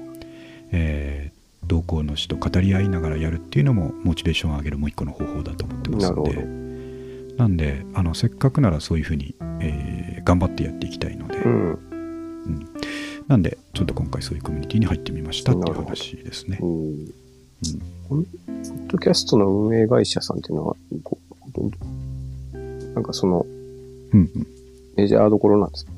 [0.72, 1.36] えー
[1.68, 6.46] 同行の人と語り合いながらやるっていうのもモチベーションを上げるもう一個の方法だと思ってますので。
[7.38, 11.72] なんであのせっかくならそういうふうに、えー頑張ってやっていきたいので、うん。
[11.72, 12.68] うん。
[13.28, 16.60] なんでちょっと今回そういうコミュニティに入ってみましたっていう話ですね。
[16.62, 16.66] う。
[16.66, 17.08] ん。
[18.10, 18.26] ポッ
[18.88, 20.76] ドキャストの運営会社さんっていうのは、
[22.94, 23.44] なんかその
[24.14, 24.55] うんうん
[24.96, 25.92] メジャーどころなんですか？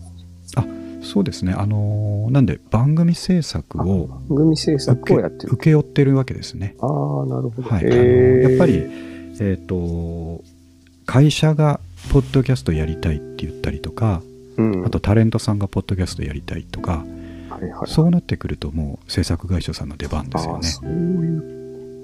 [1.03, 5.53] そうですね、あのーなんで番組制作を番組制作をやってる。
[5.53, 6.75] 請け負ってるわけですね。
[6.81, 6.89] ああ、
[7.25, 7.69] なるほど。
[7.69, 8.83] はい、あのへーやっぱり、
[9.39, 10.43] えっと
[11.05, 11.79] 会社が
[12.11, 14.21] ポッドキャストやりたいって言ったりとか、
[14.57, 17.05] うん、あとタレントさんがポッドキャストやりたいとか、
[17.49, 20.55] はいはい、そうなってくるともう制作会社さんの出番ですよね。
[20.55, 20.93] ああそういう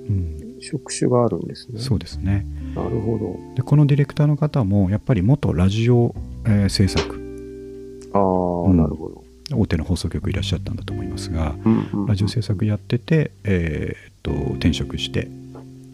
[0.05, 1.81] うん、職種があるんですね。
[1.81, 3.55] そうですねなるほど。
[3.55, 8.11] でこのディレクターの方もやっぱり元ラジオ、えー制作。
[8.13, 8.21] ああ、
[8.69, 8.77] うん。
[8.77, 9.23] なるほど。
[9.55, 15.27] 大手の放送局いらっしゃったんだと思いますがうんうんラジオ制作やってて、えーっと転職して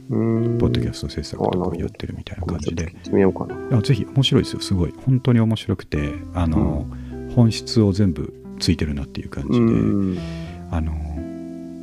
[0.10, 0.16] う
[0.56, 0.58] ん。
[0.58, 2.94] ポッドキャスト制作とかをやってるみたいな感じで。
[3.72, 4.62] あぜひ面白いですよ。
[4.62, 4.94] すごい。
[5.06, 6.88] 本当に面白くてあの、
[7.36, 10.20] 本質を全部ついてるなっていう感じで、うん。
[10.72, 10.94] あの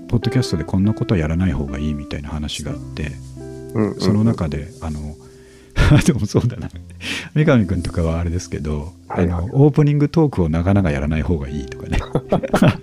[0.08, 3.10] ポッドキャストでこんなことはやらない方がいいみたいな話があって
[3.74, 4.00] うんうん。
[4.00, 5.16] その中で、あの
[6.04, 6.68] でもそうだな。
[7.34, 9.44] 三上君とかはあれですけど、はいはい。
[9.44, 11.98] あのオープニングトークを長々やらない方がいいとかね。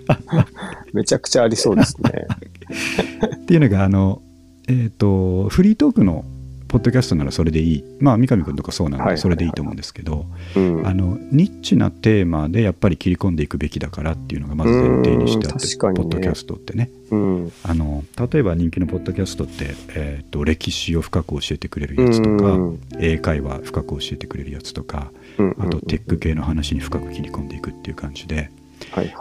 [0.92, 2.26] めちゃくちゃありそうですね。
[3.36, 4.22] っていうのがあの
[4.68, 6.24] えっ、とフリートークの
[6.74, 10.84] ポッドキャストならそれでいいまあ三上君とかそうなんでそれでいいと思うんですけど、うん。
[10.84, 17.52] あのニッチなテーマでやっぱり切り込んでいくべきだからっていうのがまず前提にしてあって、ポッドキャストってねうん。
[17.62, 28.50] あの例えば人気のポッドキャストって、えー、と歴史を深く教えてくれるやつとか、うん英会話深く教えてくれるやつとかうんあとテック系の話に深く切り込んでいくっていう感じで。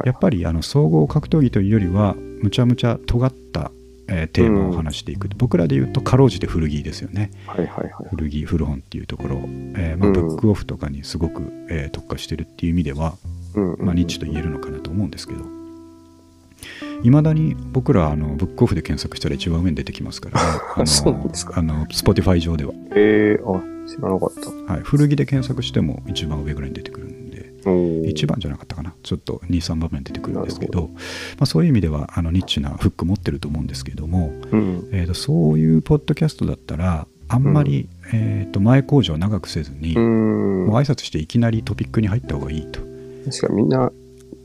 [0.04, 3.72] やっぱりあの総合格闘技というよりはむちゃむちゃ尖った、
[4.08, 7.32] えーテーマを話していく、僕らで言うとかろうじて古着ですよね。
[7.48, 8.10] はいはいはい。
[8.10, 9.36] 古着古本っていうところ、
[9.76, 10.13] えーまあ、うん。
[10.13, 13.16] ブックオフとかにすごく、えー特化してるっていう意味では、
[13.56, 15.63] うんうんまあ、ニッチと言えるのかなと思うんですけど。
[17.04, 21.60] いまだに僕らあのブックオフで検索したら一番上に出てきますから、ね、 あのそうなんですか。
[21.60, 24.32] あの Spotify 上では、えー、あ、知らなかっ
[24.68, 24.74] た。
[24.74, 27.23] はい、古着で検索しても一番上ぐらいに出てくるんで
[27.69, 28.93] 1番じゃなかったかな。
[29.04, 30.89] ちょっと23番目に出てくるんですけなど。
[30.89, 30.97] ま
[31.41, 34.89] あ、そういう意味ではあのニッチなフック持ってると思うんですけども、うん。
[34.91, 40.65] えー、とそういうポッドキャストだったらあんまり、えー、と前工場長くせずに、うん。
[40.67, 42.80] もう挨拶していきなりトピックに入った方がいいと、
[43.26, 43.91] 確かにみんな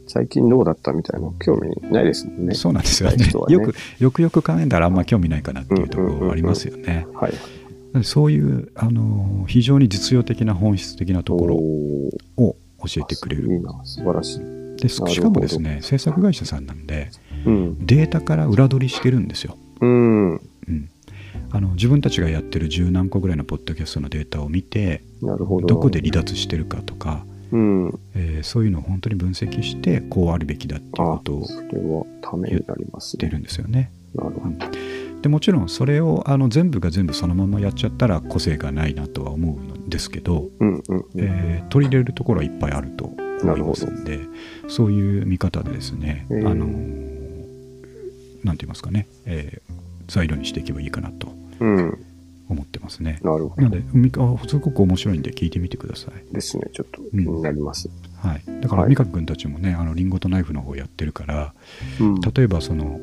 [0.08, 2.54] 最近どうだったみたいな興味ないですもんね。
[2.54, 3.16] そうなんですよね。
[3.16, 8.04] ねよくよくよく考えたらあんま興味ないかなっていうところありますよね、はい。
[8.04, 14.40] そういう、あのー非常に実用的な本質的なところを教えてくれるいいな、素晴らしい。
[14.80, 17.10] でしかもですね制作会社さんなんで
[17.44, 17.86] うん。
[17.86, 20.30] データから裏取りしてるんですよ、うん。
[20.34, 20.88] うん、
[21.50, 25.66] あの自分たちがやってる十何個ぐらいのポッドキャストのデータを見てなるほど。
[25.66, 28.00] どこで離脱してるかとか、うん。
[28.14, 33.18] えーそういうのを本当に分析してこうあるべきだっていうこあ、とをそれはためになりますね。
[33.20, 33.90] 言ってるんですよね。
[34.14, 34.56] なるほど。
[35.22, 41.04] でもちろんそれをあの全部が全部そのままやっちゃったら個性がないなとは思うんですけど、うんうんうん。
[41.16, 43.04] えー取り入れるところはいっぱいあると
[43.42, 44.20] 思いますんで
[44.68, 49.72] そういう見方でですね、へーあのーなんて言いますかね、えー
[50.08, 51.28] 材料にしていけばいいかなと
[51.60, 51.98] うん。
[52.48, 53.20] 思ってますね。
[53.22, 53.62] なるほど。
[53.62, 53.82] なので
[54.48, 56.32] すごく面白いんで聞いてみてください。
[56.34, 56.64] ですね。
[56.72, 57.90] ちょっと気になります。
[58.16, 61.52] はい、だからはい三上君たちもね、あのリンゴとナイフの方やってるから
[62.00, 62.14] うん。
[62.22, 62.98] 例えばその、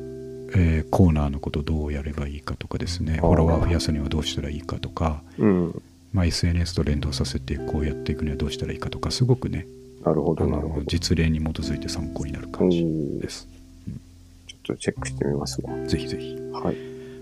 [0.56, 5.82] えーコーナーのことどうやればいいかとかですねフォロワーを増やすにはどうしたらいいかとか、うん。
[6.16, 9.66] まあ、SNS と連動させてこうやっていくにはどうしたらいいかとかすごくね
[10.06, 10.84] なるほど、なるほど。
[10.86, 13.48] 実例に基づいて参考になるお感じーです。
[14.46, 15.76] ちょっとチェックしてみますわ。
[15.86, 16.76] ぜひぜひはい。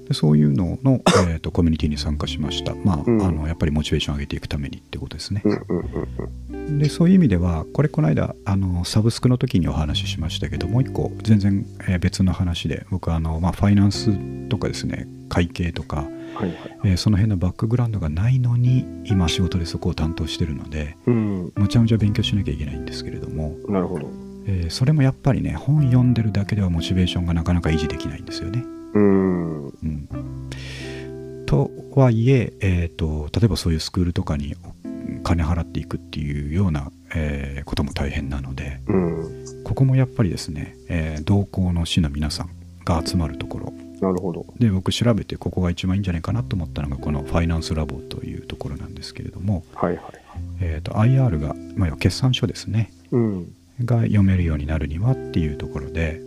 [0.07, 5.49] でそういうのの、えー、とコミュニティに参加しました、まあうんあのやっぱりモチベーション上げていくためにってことですねう。
[5.49, 6.09] んうんうん
[6.49, 6.79] うん。
[6.79, 14.11] でそういう意味ではこれこの間あのサブスクの時にお話ししましたけどもう一個全然、えー別の話で僕はあの、まあ、ファイナンス
[14.51, 16.05] とかですね会計とか、
[16.35, 16.79] はいはい。
[16.85, 21.53] えーその辺のバックグラウンドがないのに今仕事でそこを担当してるのでうん。
[21.57, 24.09] むちゃむちゃ勉強しなきゃいけないんですけれども、なるほど。
[24.47, 28.63] えーそれもやっぱりね本読んでるだけではモチベーションがなかなか維持できないんですよね。
[28.95, 29.67] うん。
[29.69, 30.09] うん、
[31.47, 34.55] とはいええーと例えばそういうスクールとかに
[35.23, 39.45] 金払っていくっていうような、えーことも大変なのでうん。
[39.65, 42.51] ここもやっぱりですね、えー同行の市の皆さん
[42.85, 43.73] が集まるところ
[44.05, 44.47] なるほど。
[44.59, 50.03] で僕調べてここが一番いいんじゃないかなと思ったのがこのファイナンスラボというところなんですけれども、はいはい。
[50.61, 53.55] えー、と IR が、まあ、決算書ですねうん。
[53.85, 56.21] が読めるようになるにはっていうところで、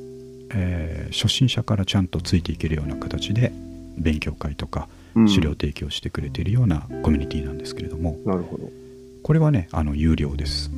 [0.53, 3.53] えー初心者からちゃんとついていけるような形で
[3.97, 8.69] 勉強会とかうん資料提供してくれているようなコミュニティなんですけれども、なるほど。
[9.28, 10.71] これはねあの有料です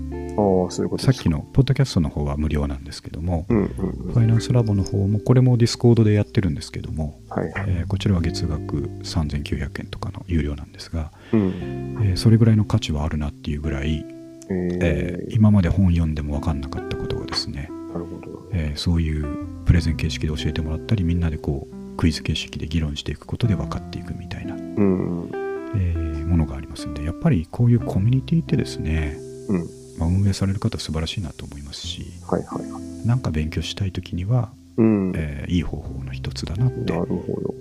[0.72, 1.04] そういうこと。
[1.04, 4.14] さっきのポッドキャストの方は無料なんですけども、うんうんフうん。
[4.14, 7.66] ァイナンスラボの方もこれもディスコードでやってるんですけども、はいはい。
[7.68, 12.00] えーこちらは月額3900円とかの有料なんですが、うん。
[12.02, 14.04] えーそれぐらいの価値はあるなっていうぐらい、
[14.50, 18.50] ええーー、今まで本読んでも分かんなかったことがですね、なるほど。
[18.54, 25.30] えーそういうプレゼン形式で教えてもらったりみんなでこうクイズ形式で議論していくことで分かっていくみたいな、うんうん。
[25.76, 25.99] えー
[26.30, 29.18] ものがありますんでやっぱりこういうコミュニティってですね、
[29.50, 29.70] うん。
[29.98, 33.08] まあ、運営される方素晴らしいなと思いますしはいはいはい。
[33.08, 35.14] なんか勉強したい時には、うん。
[35.16, 37.54] えーいい方法の一つだなってなるほど。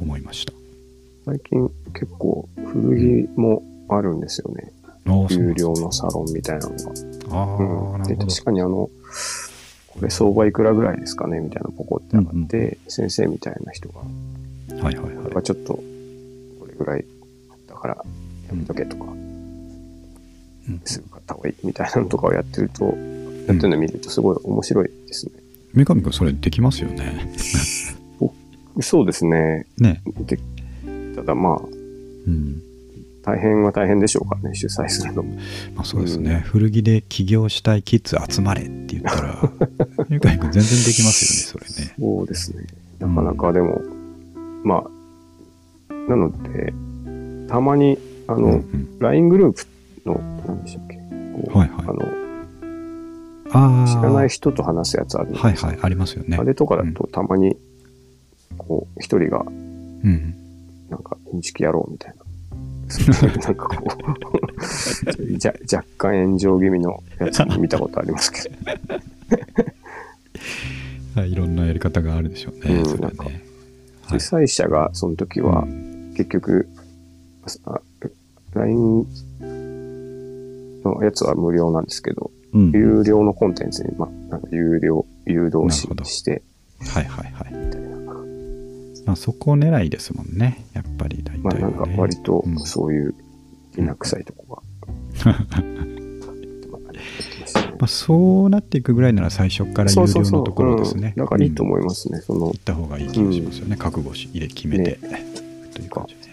[0.00, 0.52] 思いました。
[1.24, 4.72] 最近結構古着もあるんですよね。
[5.06, 7.36] うなん有料のサロンみたいなのが。
[7.36, 8.26] ああ、うん、でなるほど。
[8.26, 8.90] 確かにあの、こ
[10.02, 15.82] れ相場いくらぐらいですかねみたいなポコって上がって、先生みたいな人が、はいはいはいちょっと、こ
[16.66, 17.06] れぐらいだ
[17.84, 17.96] から
[18.48, 25.32] やめとけとか、うんすぐ買った方がいいみたいなのとかをやってると、やってるの見るとすごい面白いですね。
[25.74, 27.30] 三上君それできますよね。
[28.80, 29.66] そうですね。
[29.78, 30.02] ね。
[30.20, 30.38] で
[31.14, 31.60] ただまあ、
[32.26, 32.62] うん。
[33.22, 35.34] 大変は大変でしょうからね、主催するのも。
[35.74, 36.42] まあそうですね。
[36.46, 39.50] 古着で起業したいキッズ集まれって言ったら、
[40.08, 41.94] 三上君全然できますよね、それね。
[41.98, 42.64] そうですね。
[43.00, 43.82] なかなかでも、
[44.62, 46.72] まあ、なので、
[47.48, 49.66] たまに、あの、うんうん、LINE グループ
[50.06, 50.96] の、何でしたっけ？
[51.50, 52.02] はいはいあの、
[53.50, 53.86] ああ。
[53.88, 56.36] 知らない人と話すやつあるんですよはいはい、ありますよね。
[56.36, 57.56] あれとかだとたまに、
[58.56, 60.34] こう、一人が、うん。
[60.90, 62.24] なんか、認識やろうみたいな。
[63.40, 63.82] なんかこ
[65.18, 68.56] う じゃ、若干炎上気味のやつも見たことありますけど。
[71.20, 73.42] はい、いろんなやり方があるでしょうね、うんそれはなんかね。
[74.08, 75.66] 主催者がその時は、
[76.16, 76.83] 結局、あ
[78.54, 79.06] LINE
[80.84, 82.70] のやつは無料なんですけど、うん。
[82.70, 86.42] 有料のコンテンツに、まあ、なんか有料、誘導しして、
[86.92, 87.52] はいはいはい。
[87.52, 87.94] みたいな。
[89.06, 91.60] まあそこ狙いですもんね、やっぱり大体は、ね。
[91.60, 93.14] まあなんか割とうんそういう
[93.74, 94.62] きな臭いとこが。
[97.78, 101.12] まあそうなっていくぐらいなら最初から有料のところですね。
[101.16, 102.20] うんだからいいとうん思いますね。
[102.20, 104.98] その行、った方がいい気がしますよね、覚悟し入れ決めて、
[105.74, 106.23] という感じで、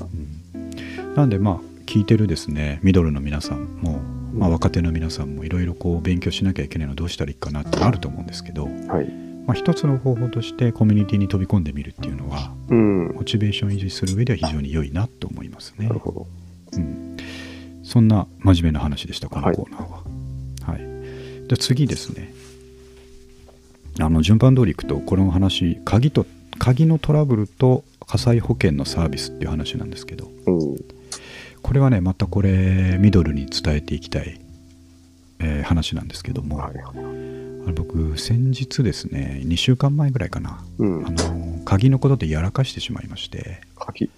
[0.00, 4.00] うんなんでまあ聞いてるですねミドルの皆さんも、
[4.34, 8.70] まあ、若手の皆さんもいろいろこう勉強しなきゃいけないのどうしたらいいかなってあると思うんですけど、は
[9.02, 9.26] い。
[9.46, 13.14] まあ、一つの方法としてコミュニティに飛び込んでみるっていうのはうん。
[13.14, 16.00] モチベーションを維持する上では非常に良いなと思いますねなる。
[16.00, 16.26] ほど。
[16.72, 17.16] うん、
[17.82, 19.98] そんな真面目な話でしたこのコーナーは。
[19.98, 20.06] はい
[21.46, 22.34] じゃあ次ですね
[24.00, 26.26] あの順番通りいくとこの話鍵と
[26.58, 30.76] 鍵のトラブルと火災保険のサービスっていう話なんですけどうん。
[31.62, 34.40] これはねまたこれミドルに伝えていきたい、
[35.40, 36.74] えー話なんですけども、はい。
[36.78, 41.10] あの僕先日ですね2週間前ぐらいかなうんあ。
[41.10, 44.08] の鍵のことでやらかしてしまいまして、鍵。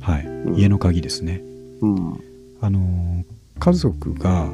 [0.00, 1.40] はいん家の鍵ですね
[1.80, 2.20] うん。
[2.60, 3.24] あの
[3.58, 4.48] 家族が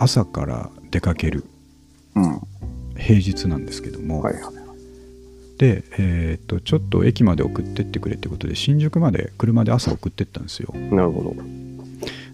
[0.00, 1.44] 朝から出かける
[2.16, 2.40] うん。
[2.98, 4.54] 平日なんですけども、はいはい。
[5.58, 11.36] で、えー、とちょっと駅まで送ってってくれってことで新宿まで車で朝送ってったんですよなるほど。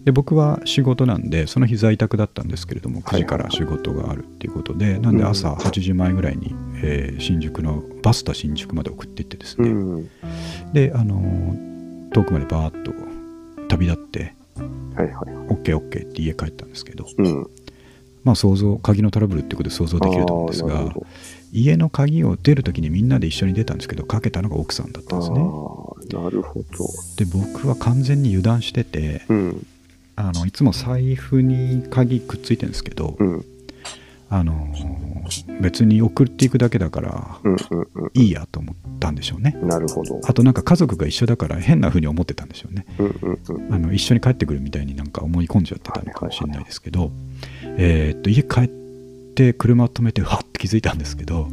[0.05, 10.11] で僕は仕事なんでその日在宅だったんですけれども9はい時から仕事があるっていうことで、なんで朝8時前ぐらいに、えー新宿のバスタ新宿まで送ってってですね、うん。
[10.73, 12.93] であのー遠くまでバーッと
[13.69, 14.35] 旅立って
[14.97, 15.25] はいはい。
[15.49, 17.47] OKOK って家帰ったんですけどうん。
[18.25, 20.93] まあ想像鍵のトラブルってことで想像できると思うんですが
[21.53, 26.67] 家の鍵を出るときにみんなで一緒に出たんですけどかけたのが奥さんだったんですねなるほど。
[27.17, 29.67] で僕は完全に油断しててうん。
[30.17, 33.45] あのいつも財布に鍵くっついてるんですけど、うん。
[34.29, 34.69] あの
[35.61, 37.39] 別に送っていくだけだから。
[38.15, 40.21] いいやと思ったんでしょうねなるほど。
[40.25, 42.87] あとなんか家族が一緒だから変な風に思ってたんでしょうね。
[43.71, 47.11] あの一緒に帰ってくるみたいになんか思い込んじゃってたのかもしれないですけど、
[47.79, 48.82] えーっと家帰って
[49.53, 51.49] 車を止めてはっと気づいたんですけど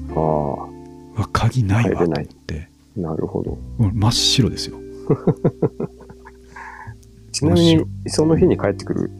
[1.17, 2.67] あ鍵ないわと思って
[2.97, 3.57] あ、なるほど。
[3.77, 4.77] 真っ白ですよ
[7.31, 9.11] ちなみに、その日に帰ってくる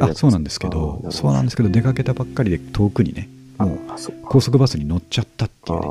[0.00, 3.28] あそうなんですけどそうなんですけど出かけたばっかりで遠くにね
[3.58, 3.78] もう。
[4.24, 5.86] 高速バスに乗っちゃったってあいうね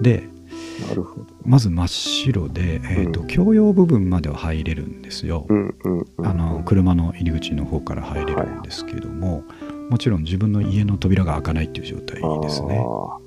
[0.00, 0.34] あ、で
[0.88, 1.26] なるほど。
[1.44, 5.74] まず真っ白で、えーとうん共用部分までは入れるんですよ、うん。
[5.84, 6.06] うん。
[6.18, 6.26] うん。
[6.26, 9.42] あの車の入り口の方から入れるんですけども、
[9.90, 13.18] もちろん自分の家の扉が開かないっていう状態ですねあ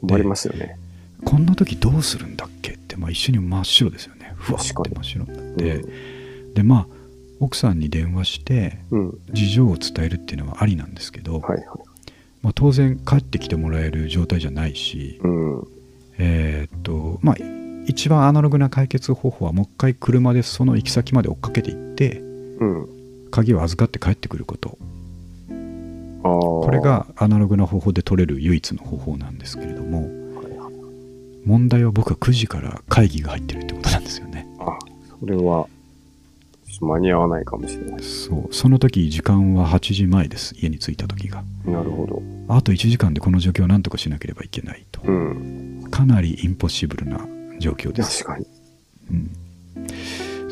[0.00, 0.76] 困りますよね。
[1.24, 2.72] こんな時どうするんだっけ？
[2.72, 6.54] って、まあ、一緒に真っ白ですよねふわって真っ白になっうて、ん。
[6.54, 6.86] でまあ
[7.40, 9.18] 奥さんに電話してうん。
[9.32, 11.64] 事情を伝えるっていうのはありなんですけど、はいはい。
[12.42, 15.66] まあ、当然帰ってきてもらえる状態じゃないし、うん。
[16.18, 17.36] えーっとまあ
[17.86, 22.88] 一番アナログな解決方法はもう一回車でその行き先まで追っかけていってうん。
[23.30, 24.76] 鍵を預かって帰ってくること。
[26.22, 30.22] これがアナログな方法で取れる唯一の方法なんですけれども。
[31.44, 34.78] 問題は僕は9時から会議が入ってるってことなんですよねあ、
[35.20, 35.66] それは、
[36.80, 38.02] 間に合わないかもしれない。
[38.02, 42.22] そうその時時間は8時前です家に着いた時がなるほど。
[42.48, 45.86] あと1時間でこの状況を何とかしなければいけないとうん。
[45.90, 47.26] かなりインポッシブルな
[47.58, 48.46] 状況です確かに。
[49.10, 49.30] うん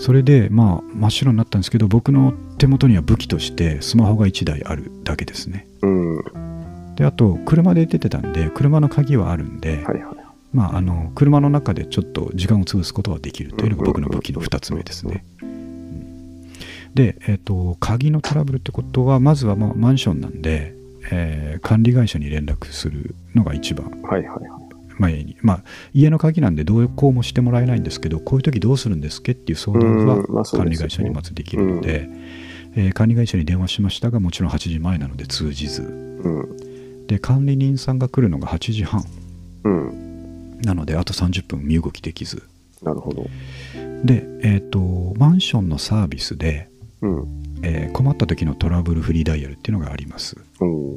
[0.00, 6.94] それでまあ真っ白になったんですけど僕の手元には武器としてスマホが1台あるだけですねうん。
[6.96, 10.16] であと車で出てたんで車の鍵はあるんで、はいはい。
[10.54, 16.50] まああの車の中でちょっと時間を潰すことはできるというのが僕の武器の2つ目ですねうん
[16.94, 20.74] で、えっと鍵のトラブルってことはまずはまあマンションなんで、
[21.12, 24.59] えー管理会社に連絡するのが一番はいはいはい。
[25.00, 32.08] 前にまあ家の鍵なんでどうこうもしてもらえないんですけどこういう時どうするんですっけっていう相談は管理会社にまずできるので、
[32.76, 35.86] えー管理会社に電話しましたがもちろん8時前なので通じずう
[36.28, 37.06] ん。
[37.08, 39.04] で管理人さんが来るのが8時半
[39.64, 40.60] うん。
[40.60, 42.44] なのであと30分身動きできず
[42.80, 43.26] なるほど。
[44.04, 44.78] で、えー、と
[45.18, 46.68] マンションのサービスで、
[47.02, 47.60] うん。
[47.62, 50.94] えー困った時のトラブルフリーダイヤルっていうのがありますうん。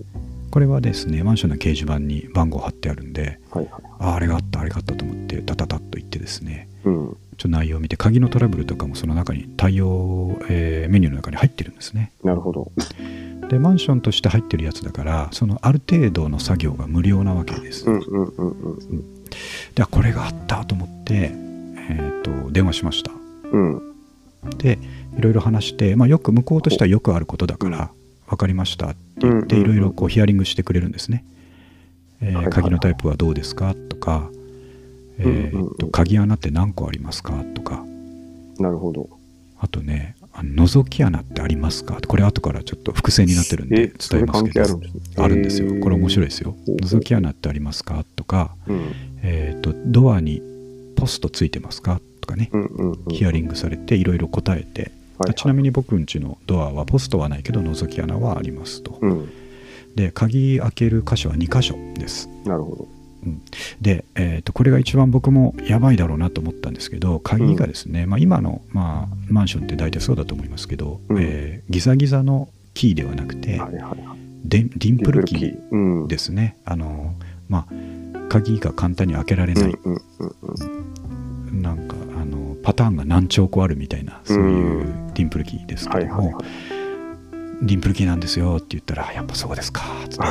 [0.54, 3.82] これはですねマンションの掲示板に番号貼ってあるんではいはい。
[3.98, 6.94] ああれがあったあれがあったと思ってタタタッと言ってですねうん。
[6.94, 12.72] ちょっと内容を見て鍵のトラブルとかもその中に対応、えーメニューの中に入ってるんですねなるほど。
[13.50, 19.04] でマンションとして入ってるやつだからそのある程度の作業が無料なわけです、うんうんうんうん
[19.74, 23.10] であこれがあったと思って、えー、と電話しました
[23.52, 23.82] うん。
[24.60, 24.78] で
[25.18, 27.90] いろいろ話して、まあ、よく向こうとしてはよくあることだから
[28.28, 29.44] 分かりましたって言ってうんうん。
[29.44, 31.24] うんいろいろこうヒアリングしてくれるんですね、
[32.22, 33.76] え鍵のタイプはどうですか？
[33.90, 34.30] とか、
[35.20, 37.44] えーと鍵穴って何個ありますか？
[37.54, 37.84] とか。
[38.60, 39.10] なるほど。
[39.60, 42.00] あとねあの覗き穴ってありますか？
[42.08, 44.82] これ後からちょっと伏線になってるんで伝えますけど。
[45.18, 45.80] あるんですよ。
[45.82, 46.30] これ面白いい。
[46.30, 46.56] ですよ。
[46.68, 48.04] 覗き穴ってありますか？
[48.16, 48.92] とか、うん。
[49.22, 50.42] えー、とドアに
[50.96, 52.02] ポストついてますか？
[52.22, 52.50] とかね。
[53.10, 54.92] ヒアリングされていろいろ答えて
[55.24, 58.98] はいはいちなみに僕んちのドアはポストはないけど覗き穴はありますと。
[59.02, 59.30] うん。
[59.96, 62.30] で鍵開ける箇所は2箇所です。
[62.46, 62.88] なるほど。
[63.82, 73.98] で、えー、とこれが一番僕もやばいだろうなと思ったんですけど鍵がですね、まあ、今の、まあ、マンションって大体そうだと思いますけど、うんえーギザギザのキーではなくて、はいはいはい。
[74.46, 76.08] ディンディンプルキー。
[76.08, 76.58] ですね。
[76.66, 77.14] あの
[77.50, 80.36] まあ鍵が簡単に開けられない、うんうんうん
[81.52, 81.62] うん。
[81.62, 86.44] なんかあのパターンが何兆個あるみたいなそういうディンプルキーですけども、はいはいはい。
[87.66, 90.24] ディンプルキーなんですよって言ったら、やっぱそうですかつって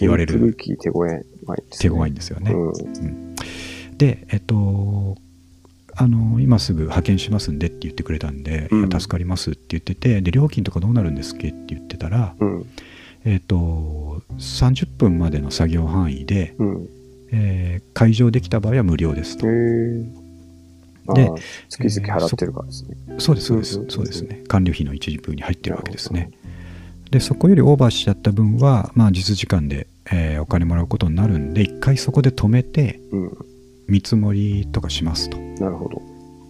[0.00, 2.52] 言われるディンプルキー手声、まいね手強いんですよね。
[2.52, 2.70] う
[3.04, 3.34] ん。
[3.96, 5.16] で、えっと、
[5.96, 12.66] あの今すぐ派遣しますんでって言ってくれたんで、うん助かりますって言っててで料金とかどうなるんですっけって言ってたら、うん。
[13.24, 16.88] えっと、30分までの作業範囲で、うん。
[17.32, 19.46] えー解錠できた場合は無料ですへと。
[21.16, 21.24] え。
[21.24, 21.30] で
[21.68, 22.96] 月々払ってるからですね。
[23.18, 26.30] そうですそうです、そうですね管理費の一部に入ってるわけですね。
[27.10, 33.38] でそこよりオーバーしちゃった分は、まあ、実時間で、えーお金もらうことになるんで一回そこで止めてうん。
[33.88, 36.00] 見積もりとかしますとなるほど。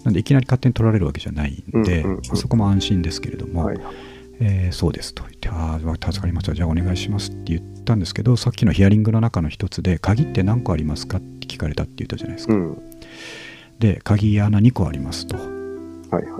[0.05, 3.79] なんでいきなり勝手に取られるわけじゃないんで、うんうんうんそこも安心ですけれども、はい。
[4.41, 12.79] えーそうですと言ってああ助かりましたじゃあお願いしますって言ったんですけどさっきのヒアリングの中の一つで鍵って何個ありますかって聞かれたって言ったじゃないですか、うん。
[13.81, 15.37] で鍵穴2個ありますと。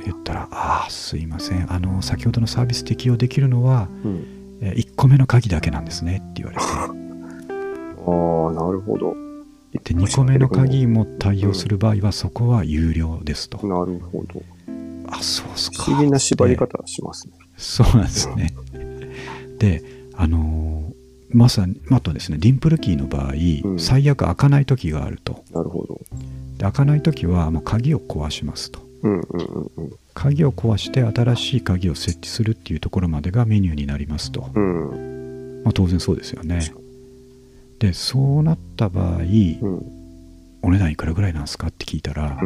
[0.05, 4.59] 言ったらああすいませんあの先ほどのサービス適用できるのは、うん。
[4.63, 9.15] え1個目の鍵だけなんですねって言われて ああ、なるほど。
[9.73, 14.43] で2個目の鍵も対応する場合はそこは有料ですと、なるほど。
[15.07, 17.35] あそうっすか不思議な縛り方しますね。
[17.57, 18.55] そうなんですね
[19.59, 19.83] で
[20.15, 20.90] あのー
[21.33, 23.33] まさにあとですねディンプルキーの場合、
[23.71, 26.01] うん最悪開かない時があるとなるほど。
[26.57, 29.93] で開かない時はもう鍵を壊しますとうんうんうんうん。
[30.15, 35.63] 鍵を壊して新しい鍵を設置するっていうところまでがメニューになりますと、うん。
[35.65, 36.73] まあ、当然そうですよね
[37.79, 39.27] でそうなった場合、うん。
[40.63, 42.39] お値段いくらぐらいなんですかって聞いたら、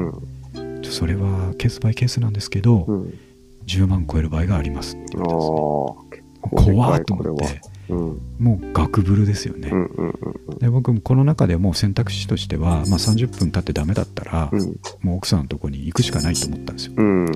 [0.85, 3.19] それはケースバイケースなんですけど、うん。
[3.67, 8.21] 10万超える場合がありますって言われたんですね怖っと思ってうん。
[8.39, 14.81] もうガクブルですよね、うんうんうんで僕もこの中でもう選択肢としては、まあ、30分経ってダメだったら、うん。
[15.03, 17.27] もう奥さんのとこに行くしかないと思ったんですようん。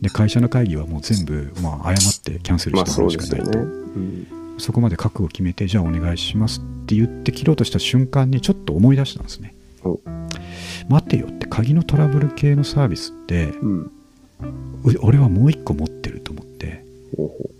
[0.00, 3.22] で会社の会議はもう全部、まあ、誤ってキャンセルまあしてもらそう。
[3.22, 4.26] しかないと、うん。
[4.58, 10.00] そこまで覚悟を決めてじゃあお願いしますって言って切ろうとした瞬間にちょっと思い出したんですねお
[10.88, 13.52] 待てよって鍵のトラブル系のサービスって
[15.02, 16.84] 俺はもう一個持ってると思って
[17.16, 17.50] ほうほ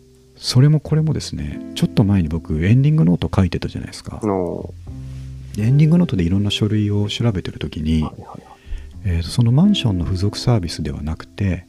[0.44, 8.42] それもこれもですねちょっと前に僕エンディングノート書いてたじゃないですかエンディングノートでいろんな書類を調べてる時に、はいはいはい。
[9.06, 11.66] えーとそのマンションの付属サービスではなくて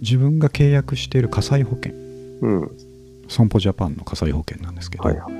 [0.00, 2.70] 自分が契約している火災保険うん。
[3.28, 5.34] 損保ジャパンの火災保険なんですけど、はいはい。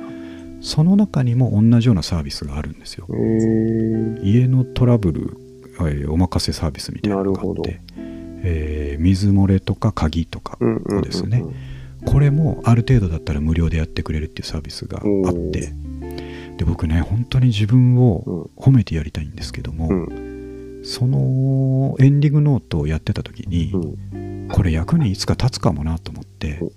[0.61, 4.23] その中にも同じようなサービスがあるんですよえー。
[4.23, 5.39] 家のトラブル、
[5.79, 7.81] えーお任せサービスみたいなのがあって、
[8.45, 11.55] えー水漏れとか鍵とかうんうんうんうん。
[12.07, 15.73] これもある程度だったら無料でやってくれるっていうサービスがあって
[16.57, 20.83] で僕ね本当に自分を褒めてやりたいんですけども、うん。
[20.83, 24.49] そのエンディングノートをやってた時に、うん。
[24.49, 26.73] これ役にいつか立つかもなと思ってうん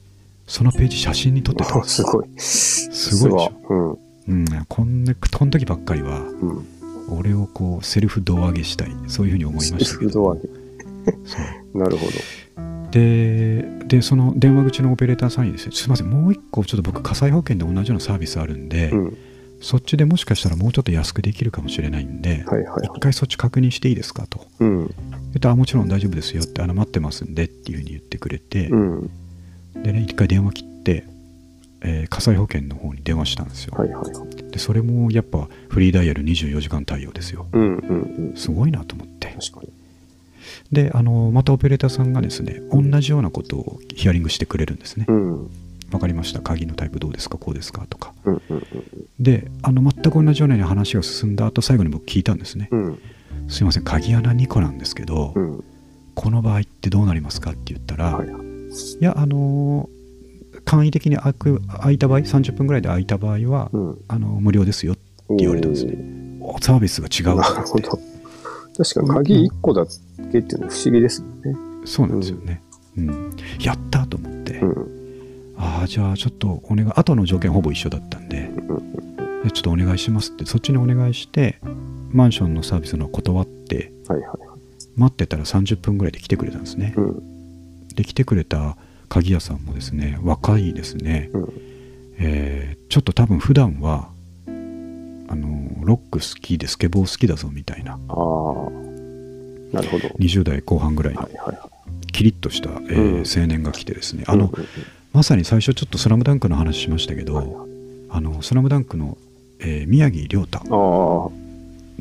[0.45, 2.27] そのページ写真に撮ってたんあですよ、 すごい。
[2.37, 3.99] すごいでしょょ。
[4.27, 6.21] うん、こんなこの時ばっかりは。
[7.09, 10.41] 俺をこうセルフ胴上げしたいそういうふうに思いましたけどドアで。
[11.25, 11.37] そ
[11.73, 12.11] う なるほど。
[12.93, 19.17] ででその電話口のオペレーターさんにですねすいませんもう一個ちょっと僕火災保険で同じようなサービスあるんで、うん。
[19.61, 22.99] そっちでもしかしたらもうちょっと安くできるかもしれないんで、はいはい。
[22.99, 24.77] 回そっち確認していいですかとうん。
[24.79, 24.87] 言
[25.37, 29.09] ったらあもちろん大丈夫ですよってあの待ってますんでっていうふうに言ってくれて、うん。
[29.81, 31.05] でね一回電話切って、
[31.81, 34.51] えー火災保険の方に電話したんですよ、はいはいはい。
[34.51, 38.35] でそれもやっぱフリーダイヤル24時間対応ですようんうんうん。
[38.35, 39.82] すごいなと思って確かに。
[40.71, 45.49] であのまたオペレーターさんがですね同じようなことをヒアリングしてくれるんですねうん。
[45.91, 47.37] わかりました鍵のタイプどうですか？
[47.37, 47.85] こうですか？
[47.89, 48.63] とかうんうん
[49.19, 52.99] であの全く同じような話が進んだ後最後に僕聞いたんですね、うん。
[53.47, 55.63] すいません鍵穴2個なんですけど、うん。
[56.15, 58.43] この場合ってどうなりますかって言ったら、い、はいはい。
[58.99, 60.03] やあのー
[60.65, 63.97] 簡易的に開く開いた場合30分ぐらいで開いた場合は、うん。
[64.07, 65.01] あの無料ですよって
[65.39, 65.93] 言われたんですね
[66.41, 68.12] おサービスが違うって。
[68.77, 69.85] 確かに鍵1個だ
[70.31, 71.55] けっていうのは不思議ですもんね。
[71.85, 72.61] そうなんですよね、
[72.97, 75.55] うんやったと思って、うん。
[75.57, 79.43] ああじゃあちょっとお願い後の条件ほぼ一緒だったんでうん。
[79.43, 81.59] でちょっとお願いしますってそっちにお願いして
[82.11, 84.39] マンションのサービスの断ってはいはいはい。
[84.95, 87.87] 待ってたら30分ぐらいで来てくれたんですね、うん。
[87.95, 88.77] で来てくれた
[89.09, 91.53] 鍵屋さんもですね若いですね、うん。
[92.19, 94.09] えーちょっと多分普段は
[95.27, 97.99] あのロック好きでスケボー好きだぞみたいなああ。
[99.73, 100.07] なるほど。
[100.19, 101.69] 20代後半ぐらいのはいはいは
[102.11, 104.25] キリッとした、えーうん青年が来てですねい。
[104.27, 104.67] あの、うんうん
[105.13, 107.55] まさに最初ちょっと「スラムダンクの話しましたけど、はいはい
[108.09, 109.17] あのスラムダンクの、
[109.59, 111.31] えー宮城亮太あの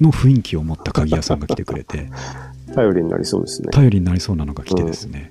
[0.00, 3.68] 雰囲気を持った鍵屋さんが来てくれてあ、 頼りになりそうですね。
[3.70, 5.30] 頼りになりそうなのが来てですね、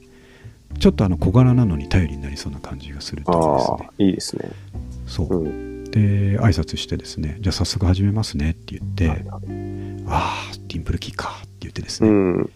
[0.80, 4.50] ちょっとあの小柄なのに頼りになりそうな感じがするというですあねあ、いいですね。
[5.08, 5.71] そう、うん。
[5.92, 9.26] で挨拶してですねじゃあ早速始めますねって言って、
[10.08, 12.50] ああディンプルキーかって言ってですうね、ん。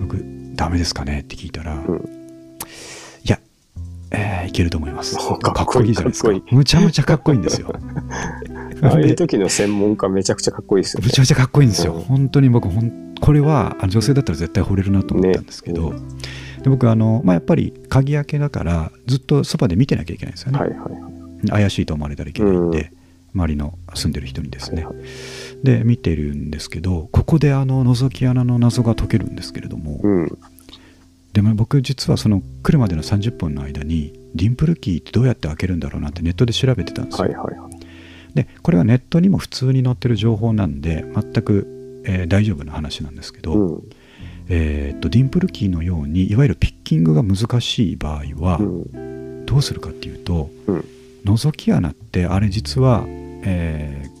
[0.00, 0.22] 僕
[0.54, 1.96] ダメですかねって聞いたら、うん。
[3.24, 3.40] いや、
[4.10, 5.16] えーいけると思います。
[5.20, 6.30] おかっこいいじゃないですか。
[6.50, 7.74] むちゃむちゃかっこいいんですよ。
[8.82, 11.06] ああいうで時の専門家めちゃくちゃかっこいいですよね。
[11.06, 11.18] むち。
[11.18, 12.00] ゃむちゃかっこいいんですよ、うん。
[12.02, 16.00] 本当に僕ほんこれはあの女性だったら絶対惚れるなと思ったんですけど、ね。
[16.62, 21.15] で僕あの、まあ、やっぱり鍵開けだからずっとそばで見てなきゃいけないんですよね、はいはいはい。
[21.48, 22.92] 怪しいと思われたらいけないんで、
[23.34, 24.86] 周りの住んでる人にですね、
[25.62, 30.38] で見てるんですけどここであの覗き穴の謎が解けるんですけれども、うん。
[31.34, 37.72] でも僕実はその来るまでの30分の間にディンプルキーってどうやって開けるんだろうなってネットで調べてたんですよ、はいはいはい。
[38.34, 43.82] でこれはネットにも普通に載ってる情報なんで全く、えー大丈夫な話なんですけど、うん。
[44.48, 49.44] えーっとディンプルキーのようにいわゆるピッキングが難しい場合はうん。
[49.44, 50.84] どうするかっていうと、うん
[51.26, 54.16] 覗き穴ってあれ実は、えー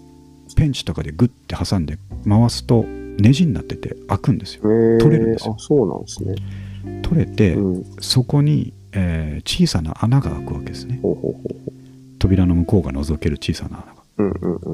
[0.56, 6.34] ペンチとかでグッて挟んで回すとネジになってて開くんですよえー取れるんですよあ、そうなんですね。
[7.02, 7.84] 取れて、うん。
[8.00, 11.54] そこに、えー小さな穴が開くわけですねほうほうほうほ
[12.18, 14.22] 扉の向こうが覗ける小さな穴がう。
[14.22, 14.72] うんうんう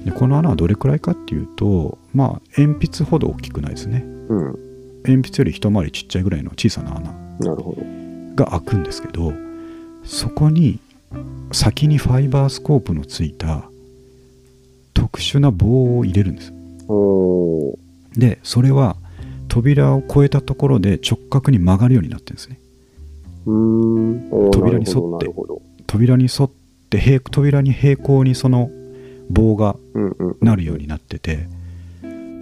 [0.00, 4.38] んでこの穴はどれくらいかっていうとまあ鉛筆ほど大きくないですねうん。
[4.38, 4.58] うん。
[5.04, 7.82] 鉛筆より一回りちっちゃいぐらいの小さな穴なるほど。
[8.34, 9.34] が開くんですけど
[10.04, 10.80] そこに
[11.52, 13.70] 先にファイバースコープのついた
[14.94, 16.52] 特殊な棒を入れるんです。
[18.18, 18.96] でそれは
[19.48, 22.58] 扉を越えたところで直角に曲がるようになってるんですね
[24.52, 25.30] 扉に沿って。
[25.86, 26.50] 扉に沿っ
[26.90, 28.70] て平扉に平行にその
[29.30, 30.36] 棒がうんうん。
[30.40, 31.48] なるようになってて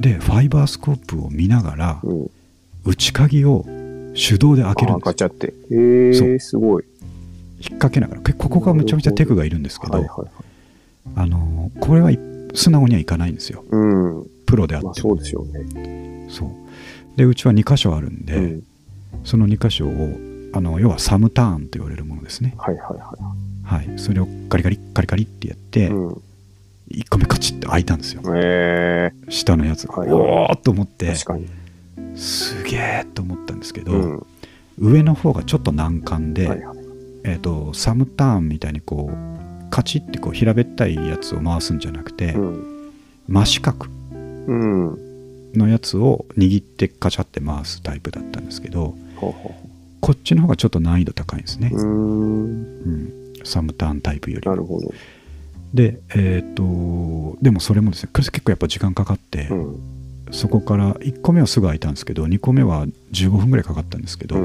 [0.00, 2.30] でファイバースコープを見ながらうん。
[2.84, 3.64] 内鍵を
[4.14, 5.52] 手動で開けるんですガチャって。
[5.70, 6.84] へそえ、すごい。
[7.70, 10.30] 引っ掛けながらここがむちゃむちゃテクがいるんですけど、はいはいはい。
[11.16, 12.18] あのこれはい
[12.54, 14.26] 素直にはいかないんですようん。
[14.46, 16.28] プロであっても、まあそうでしょうね。
[16.30, 16.50] そう
[17.16, 18.62] でうちは2箇所あるんで、うん。
[19.24, 19.90] その2箇所を
[20.52, 23.16] あの要はサムターンと言われるものですねはいはいは
[23.64, 25.86] はいそれをカリカリカリカリってやって、い。
[25.88, 26.22] うん。
[26.90, 31.48] 1個目カチッて開いたんですよえ下のやつが、はいおーっと思ってえ、確かに。
[32.16, 34.26] すげえと思ったんですけど、うん。
[34.78, 36.75] 上の方がちょっと難関で、はいはい。
[37.26, 42.92] えー、とサムターンみたいにこうカチッてこう平べったいやつを回すんじゃなくて、うん。
[43.28, 43.86] 真四角
[44.46, 45.52] うん。
[45.54, 49.54] のやつを握ってカチャって回すタイプだったんですけどほうほ
[50.00, 52.52] こっちの方がちょっと難易度高いんですねう。、ん。
[52.52, 53.12] うん
[53.44, 54.92] サムターンタイプよりなるほど。
[55.74, 59.80] でえっ、とでもそれもですね結構やっぱ時間かかって、うん。
[60.30, 64.36] そこから1個目はすぐ開いたんですけど2個目は15分ぐらいかかったんですけど、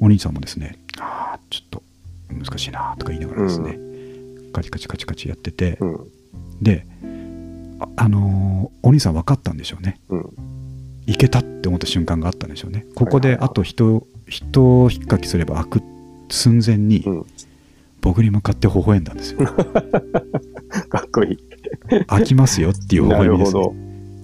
[0.00, 1.82] お兄さんもですねああちょっと
[2.30, 3.78] 難しいなとか言いながらですね、
[4.52, 6.08] カチカチカチカチやってて、うん。
[6.60, 6.86] で
[7.78, 10.30] あ、あのーお兄さん分かったんでしょうねうん。
[11.06, 15.82] いけたって思った瞬間があったんでしょうねここであと人人を引っかきすれば開く
[16.28, 17.26] 寸前にうん。
[18.00, 19.40] 僕に向かって微笑んだんですよ
[20.88, 22.04] かっこいい。
[22.06, 23.62] 開きますよっていう微な笑みです、ね。、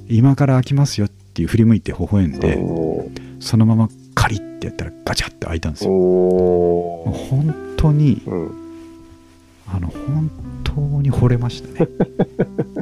[0.09, 3.09] 今から開きますよっていう振り向いて微笑んでお
[3.41, 7.13] そのままカリッてやったらガチャって開いたんですーよ。
[7.13, 8.63] 本当にうん。
[9.75, 10.31] あの本
[10.65, 11.91] 当に惚れましたね、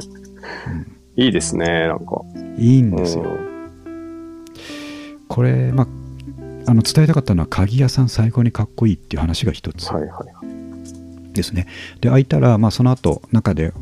[1.15, 2.21] いいですね、なんか。
[2.35, 3.25] うんいいんですよ
[5.27, 5.87] これまあ
[6.67, 11.33] あの伝えたかったのは鍵屋さん最高にかっこいいっていう話が一つはいはいはい。
[11.33, 11.65] ですね
[12.01, 13.73] で開いたら、まあ、その後中で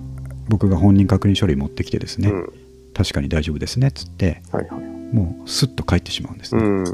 [0.47, 2.53] 僕が本人確認書類持ってきてですね、うん。
[2.93, 4.81] 確かに大丈夫ですねっつってはいはい。
[5.13, 6.85] もうスッと帰ってしまうんですね、うん。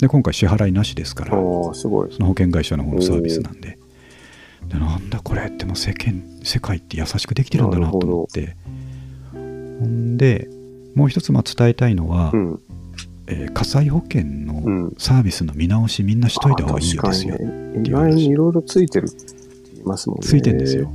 [0.00, 1.30] で今回支払いなしですから
[1.74, 2.12] すごい。
[2.12, 3.78] その保険会社の方のサービスなんで
[4.68, 8.56] でなんだこれってもう世間世界って優しくできてるんだなと思って
[9.32, 10.48] ほんで
[10.94, 12.60] もう一つまあ伝えたいのは、うん。
[13.26, 14.94] えー火災保険うのん。
[14.98, 17.36] サービスの見直しみんなしといた方がいいよですよ。
[17.84, 19.16] 意外にいろいろついてるって
[19.74, 20.26] 言いますもんね。
[20.26, 20.90] ついてんですよ。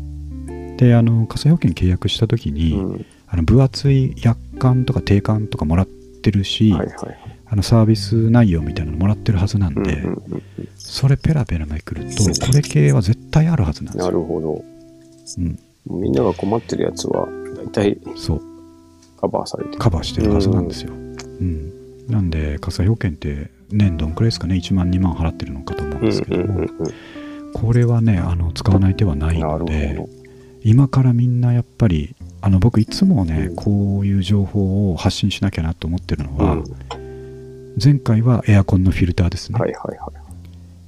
[0.77, 3.05] であの火災保険契約した時に、うん。
[3.27, 7.34] あの分厚い約款とか定款とかもらってるし、はいはいはい。
[7.55, 10.43] あのサービス内容みたいなのもらってるはずなんで、うんうんうん
[10.77, 13.97] それペラペラめくるとこれ系は絶対あるはずなんうん。
[13.97, 14.11] ですよ。
[14.11, 14.63] なるほど。
[15.37, 15.59] うん、
[16.01, 17.27] みんなが困ってるやつは、
[17.57, 18.41] 大体そう
[19.19, 19.79] カバーされてる。
[19.79, 20.93] カバーしてるはずなんですよ。
[20.93, 27.53] うんなんで火災保険って年どんくらいですかね？1万2万払ってるのかと思うんうんですけども、うんうんうん。
[27.53, 30.07] これはねあの使わない手はないのでど。
[30.63, 37.04] 今からみんなやっぱりあの僕いつもね、うんこういう情報を発信しなきゃなと思ってるのは、うん
[37.81, 40.11] 前回はエアコンのフィルターですね、はいはいは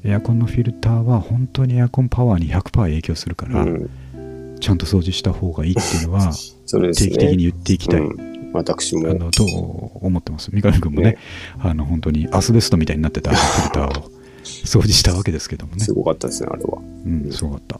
[0.03, 3.67] エアコンのフィルターは本当にエアコンパワーに100%影響するから、い。
[3.67, 4.57] うん。
[4.59, 6.31] ちゃんと掃除した方がいいっていうのは。
[6.65, 9.13] 定期的に言っていきたい、うん私もあ。
[9.13, 10.49] のどう思ってます？
[10.51, 11.17] 三上君もねね
[11.59, 14.09] あの本当にアスベストみたいになってたフィルターを
[14.43, 16.79] 掃除したわけですけどもねすごかったですね、あれは。
[17.05, 17.79] うんすごかった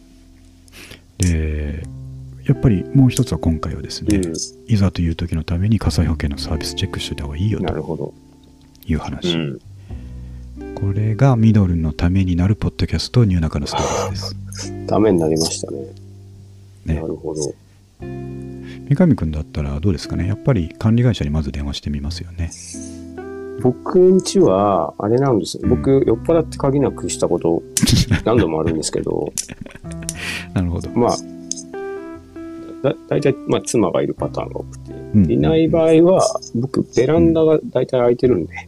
[1.19, 1.83] で
[2.45, 4.33] やっぱりもう一つは今回はですね、う
[4.67, 7.63] いざという時のために火災保険のサービスチェックしておいた方がいいよん。
[7.63, 8.13] なとるほど。
[8.87, 9.59] いうう話、ん。
[10.75, 14.87] これがミドルのためになるポッドキャストニューナカのストーリーです。
[14.87, 15.79] ダメになりましたね。
[16.85, 16.95] ね。
[16.95, 17.41] なるほど。
[17.99, 20.27] 三上君だったらどうですかね？
[20.27, 22.51] やっぱり管理会社にまず電話してみますよね。
[23.61, 25.67] 僕んちは、あれなんですよ。
[25.67, 27.63] 僕、酔っ払って鍵なくしたこと
[28.23, 29.33] 何度もあるんですけど、
[30.53, 31.17] なるほど、まあ、
[32.83, 35.31] だ大体、まあ、妻がいるパターンが多くて、うん。
[35.31, 38.66] いない場合は、僕、ベランダが大体空いてるんで、こ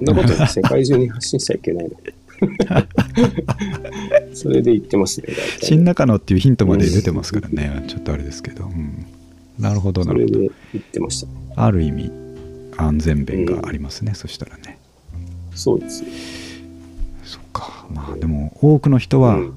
[0.00, 1.90] んなこと世界中に発信しちゃいけないの。
[1.90, 2.14] で。
[4.34, 5.28] それで言ってますね。
[5.60, 9.06] 新中野っていうヒントまで出てますからね、ちょっとあれですけど、うん、
[9.58, 10.34] なるほどなるほど。
[10.34, 11.26] それで言ってました。
[11.26, 11.32] ね。
[11.56, 12.12] ある意味
[12.76, 14.78] 安全弁がありますね、そしたらね。
[15.54, 16.08] そうですよ。
[17.24, 17.86] そっか。
[17.92, 19.54] まあでも多くの人は、うん。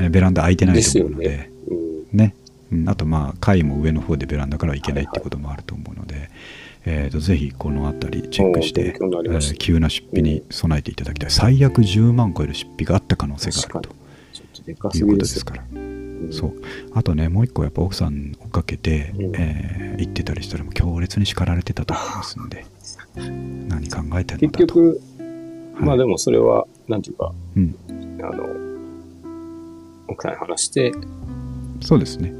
[0.00, 1.28] えベランダ空いてないと思うので。
[1.28, 1.50] ね。
[1.68, 1.74] う
[2.14, 2.18] ん。
[2.18, 2.34] ね。
[2.72, 6.30] うん、あとまあ階も上の方でベランダからはいけないってこともあると思うので、
[6.86, 13.90] えー、とぜひこの辺りチェックしてえー急な出費に備えていただきたい、最悪10万超える出費があった可能性がある
[14.78, 15.64] 確ということですすから。
[15.72, 16.00] うん
[16.32, 16.62] そう。
[16.94, 19.36] あとねもう一個やっぱ奥さん追っかけて、うん。
[19.36, 22.64] えー言ってたりしたらもう強烈に叱られてたと思いますんで。
[23.68, 25.00] 何考えてんの結だと、局、
[25.74, 25.84] はい。
[25.84, 27.76] まあでもそれは、なんていうか、うん、
[28.22, 28.44] あの、
[30.08, 30.92] 奥さんに話して、
[31.82, 32.32] そうですね。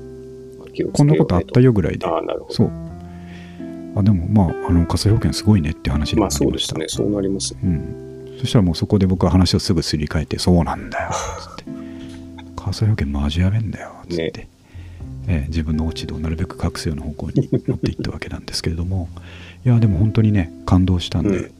[0.92, 2.06] こんなことあったよぐらいで。
[2.06, 2.54] ああ、なるほど。
[2.54, 2.70] そう。
[3.96, 6.74] あ、でもまあ、あの、火災保険すごいねって話にまあなりました。
[6.74, 7.04] そうですね。
[7.04, 7.60] そうなりますね。
[7.64, 8.36] うん。
[8.40, 11.64] そしたらもうそこで僕は話をすぐすり替えて、そうなんだよ、つって。
[12.56, 14.30] 火災保険マジやべえんだよ、つって。
[14.30, 14.48] ね
[15.26, 19.08] えー自分の落ち度をなるべく隠すような方向に持っていったわけなんですけれども
[19.64, 21.50] いやでも本当にね感動したんで、うんえー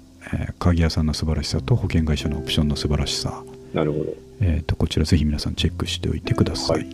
[0.59, 4.05] 鍵屋さんの素晴らしさと保険会社のオプションの素晴らしさ、なるほど。
[4.41, 6.87] えー、とこちらぜひ皆さんチェックしておいてください。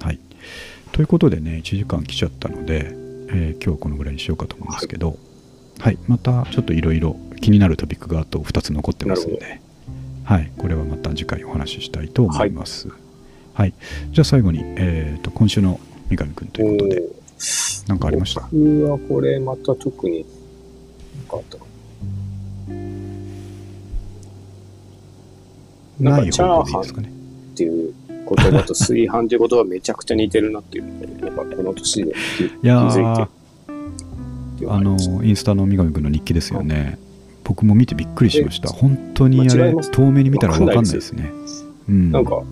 [0.00, 0.20] ははい
[0.92, 2.94] ということでね1時間来ちゃったので、
[3.28, 5.16] えー今日はこのぐらいにしようかと思うんですけど、
[5.78, 9.60] はいまたちょっといろいろ気になるトピックがあと2つ残ってますのなで、
[10.24, 12.88] はい、これはまた次回お話ししたいと思います。
[13.54, 13.74] はい、
[14.12, 17.02] じゃあ最後に、えー、と今週の三上くんということで
[17.88, 18.42] 何かありました？
[18.52, 20.24] 僕はこれまた特に、
[21.16, 21.64] なんかあったか
[26.00, 26.10] な。
[26.10, 27.08] ないかチャ方ーハン向でいいですかね。
[27.08, 27.94] っていう
[28.36, 30.84] 言葉と炊飯っていう言葉めちゃくちゃ似てるなっていう。
[30.86, 36.98] のを、やっぱこの年で気いや気づいてあのインスタの三上くんの日記ですよね。
[37.44, 38.68] 僕も見てびっくりしました。
[38.68, 39.90] 本当にあれ間違えます。
[39.90, 41.32] 遠目に見たら分かんないですね。
[41.88, 42.10] うん。
[42.10, 42.42] なんか、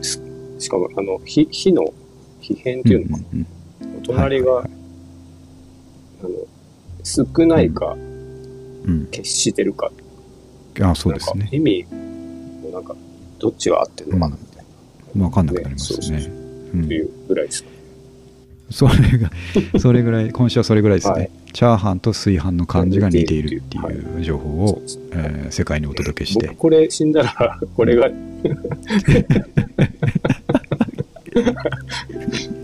[0.00, 0.22] す
[0.58, 1.92] しかも、あの、火、火の、
[2.40, 3.46] 火変っていうのか、うんうん
[4.04, 4.72] 隣が、はいはい
[6.24, 6.30] あの、
[7.04, 9.06] 少ないか、うん。
[9.10, 9.92] 決してるか、
[10.80, 11.48] あそうですね。
[11.52, 11.84] 意味
[12.62, 12.96] もなんか、
[13.38, 14.28] どっちが合ってるのか。
[14.30, 14.36] な、
[15.14, 16.16] 分かんなくなりますね。
[16.16, 16.42] ねそうそう
[16.74, 17.76] うんっていうぐらいですかね。
[18.70, 19.30] それが、
[19.78, 21.14] それぐらい、今週はそれぐらいですね。
[21.14, 28.08] はいチャーハンと炊飯の漢字が似ているってはいいう情報を、そうですねえー世界にお届けして僕、これ死んだら、これが、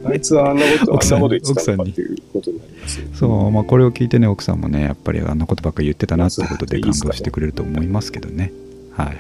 [0.05, 3.09] あいつはあんなこと、あ奥さんんなこと言ってたっていうことになりますね。
[3.13, 8.53] そう、まあ、これを聞いてね、奥さんもね、やっぱりあんなことばっかり言ってたなっていうことで感動してくれると思いますけどね。
[8.93, 9.17] はいはい。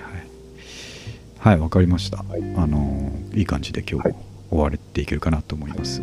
[1.39, 2.19] はい、わかりました。
[2.19, 6.03] はいあのーいい感じで今日はいも終われていけるかなと思います。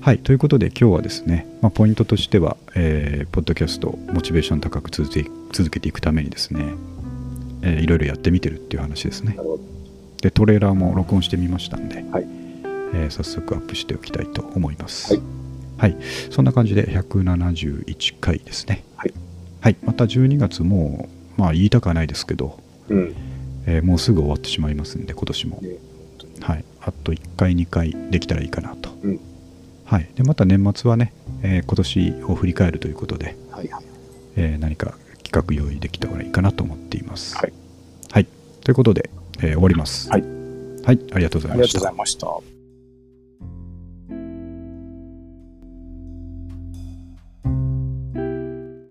[0.00, 6.74] はい、ということで今日はですね、まあ、ポイントとしては、えーポッドキャストモチベーション高く続け続けていくためにですね、
[7.62, 9.36] えーいろいろやってみてるっていう話ですね。
[10.20, 12.26] で、トレーラーも録音してみましたんで、はい
[12.94, 15.14] えー早速アップしておきたいと思います。
[15.14, 15.22] はい
[15.78, 15.96] はい、
[16.30, 18.84] そんな感じで171回ですね。
[18.96, 19.14] はい。
[19.60, 23.14] はい、また12月もう、まあ言いたくはないですけど、うん。
[23.66, 25.58] えーもうすぐ終わってしまいますんで、今年も。
[25.62, 25.68] ね
[26.40, 28.90] はい、あと1回、2回できたらいいかなと。
[29.02, 29.20] うん
[29.84, 33.84] はい、でまた年末はね、えー今年を振り返るということで、はいはい。
[34.36, 37.36] えー何か企画用意できたらいいかなと思っています。
[37.36, 37.52] はい。
[38.10, 38.26] はい、
[38.64, 40.08] ということで、えー終わります。
[40.10, 40.22] はい。
[40.22, 41.94] はい、ありがとうございましたありがとうござい。
[41.94, 42.51] ました。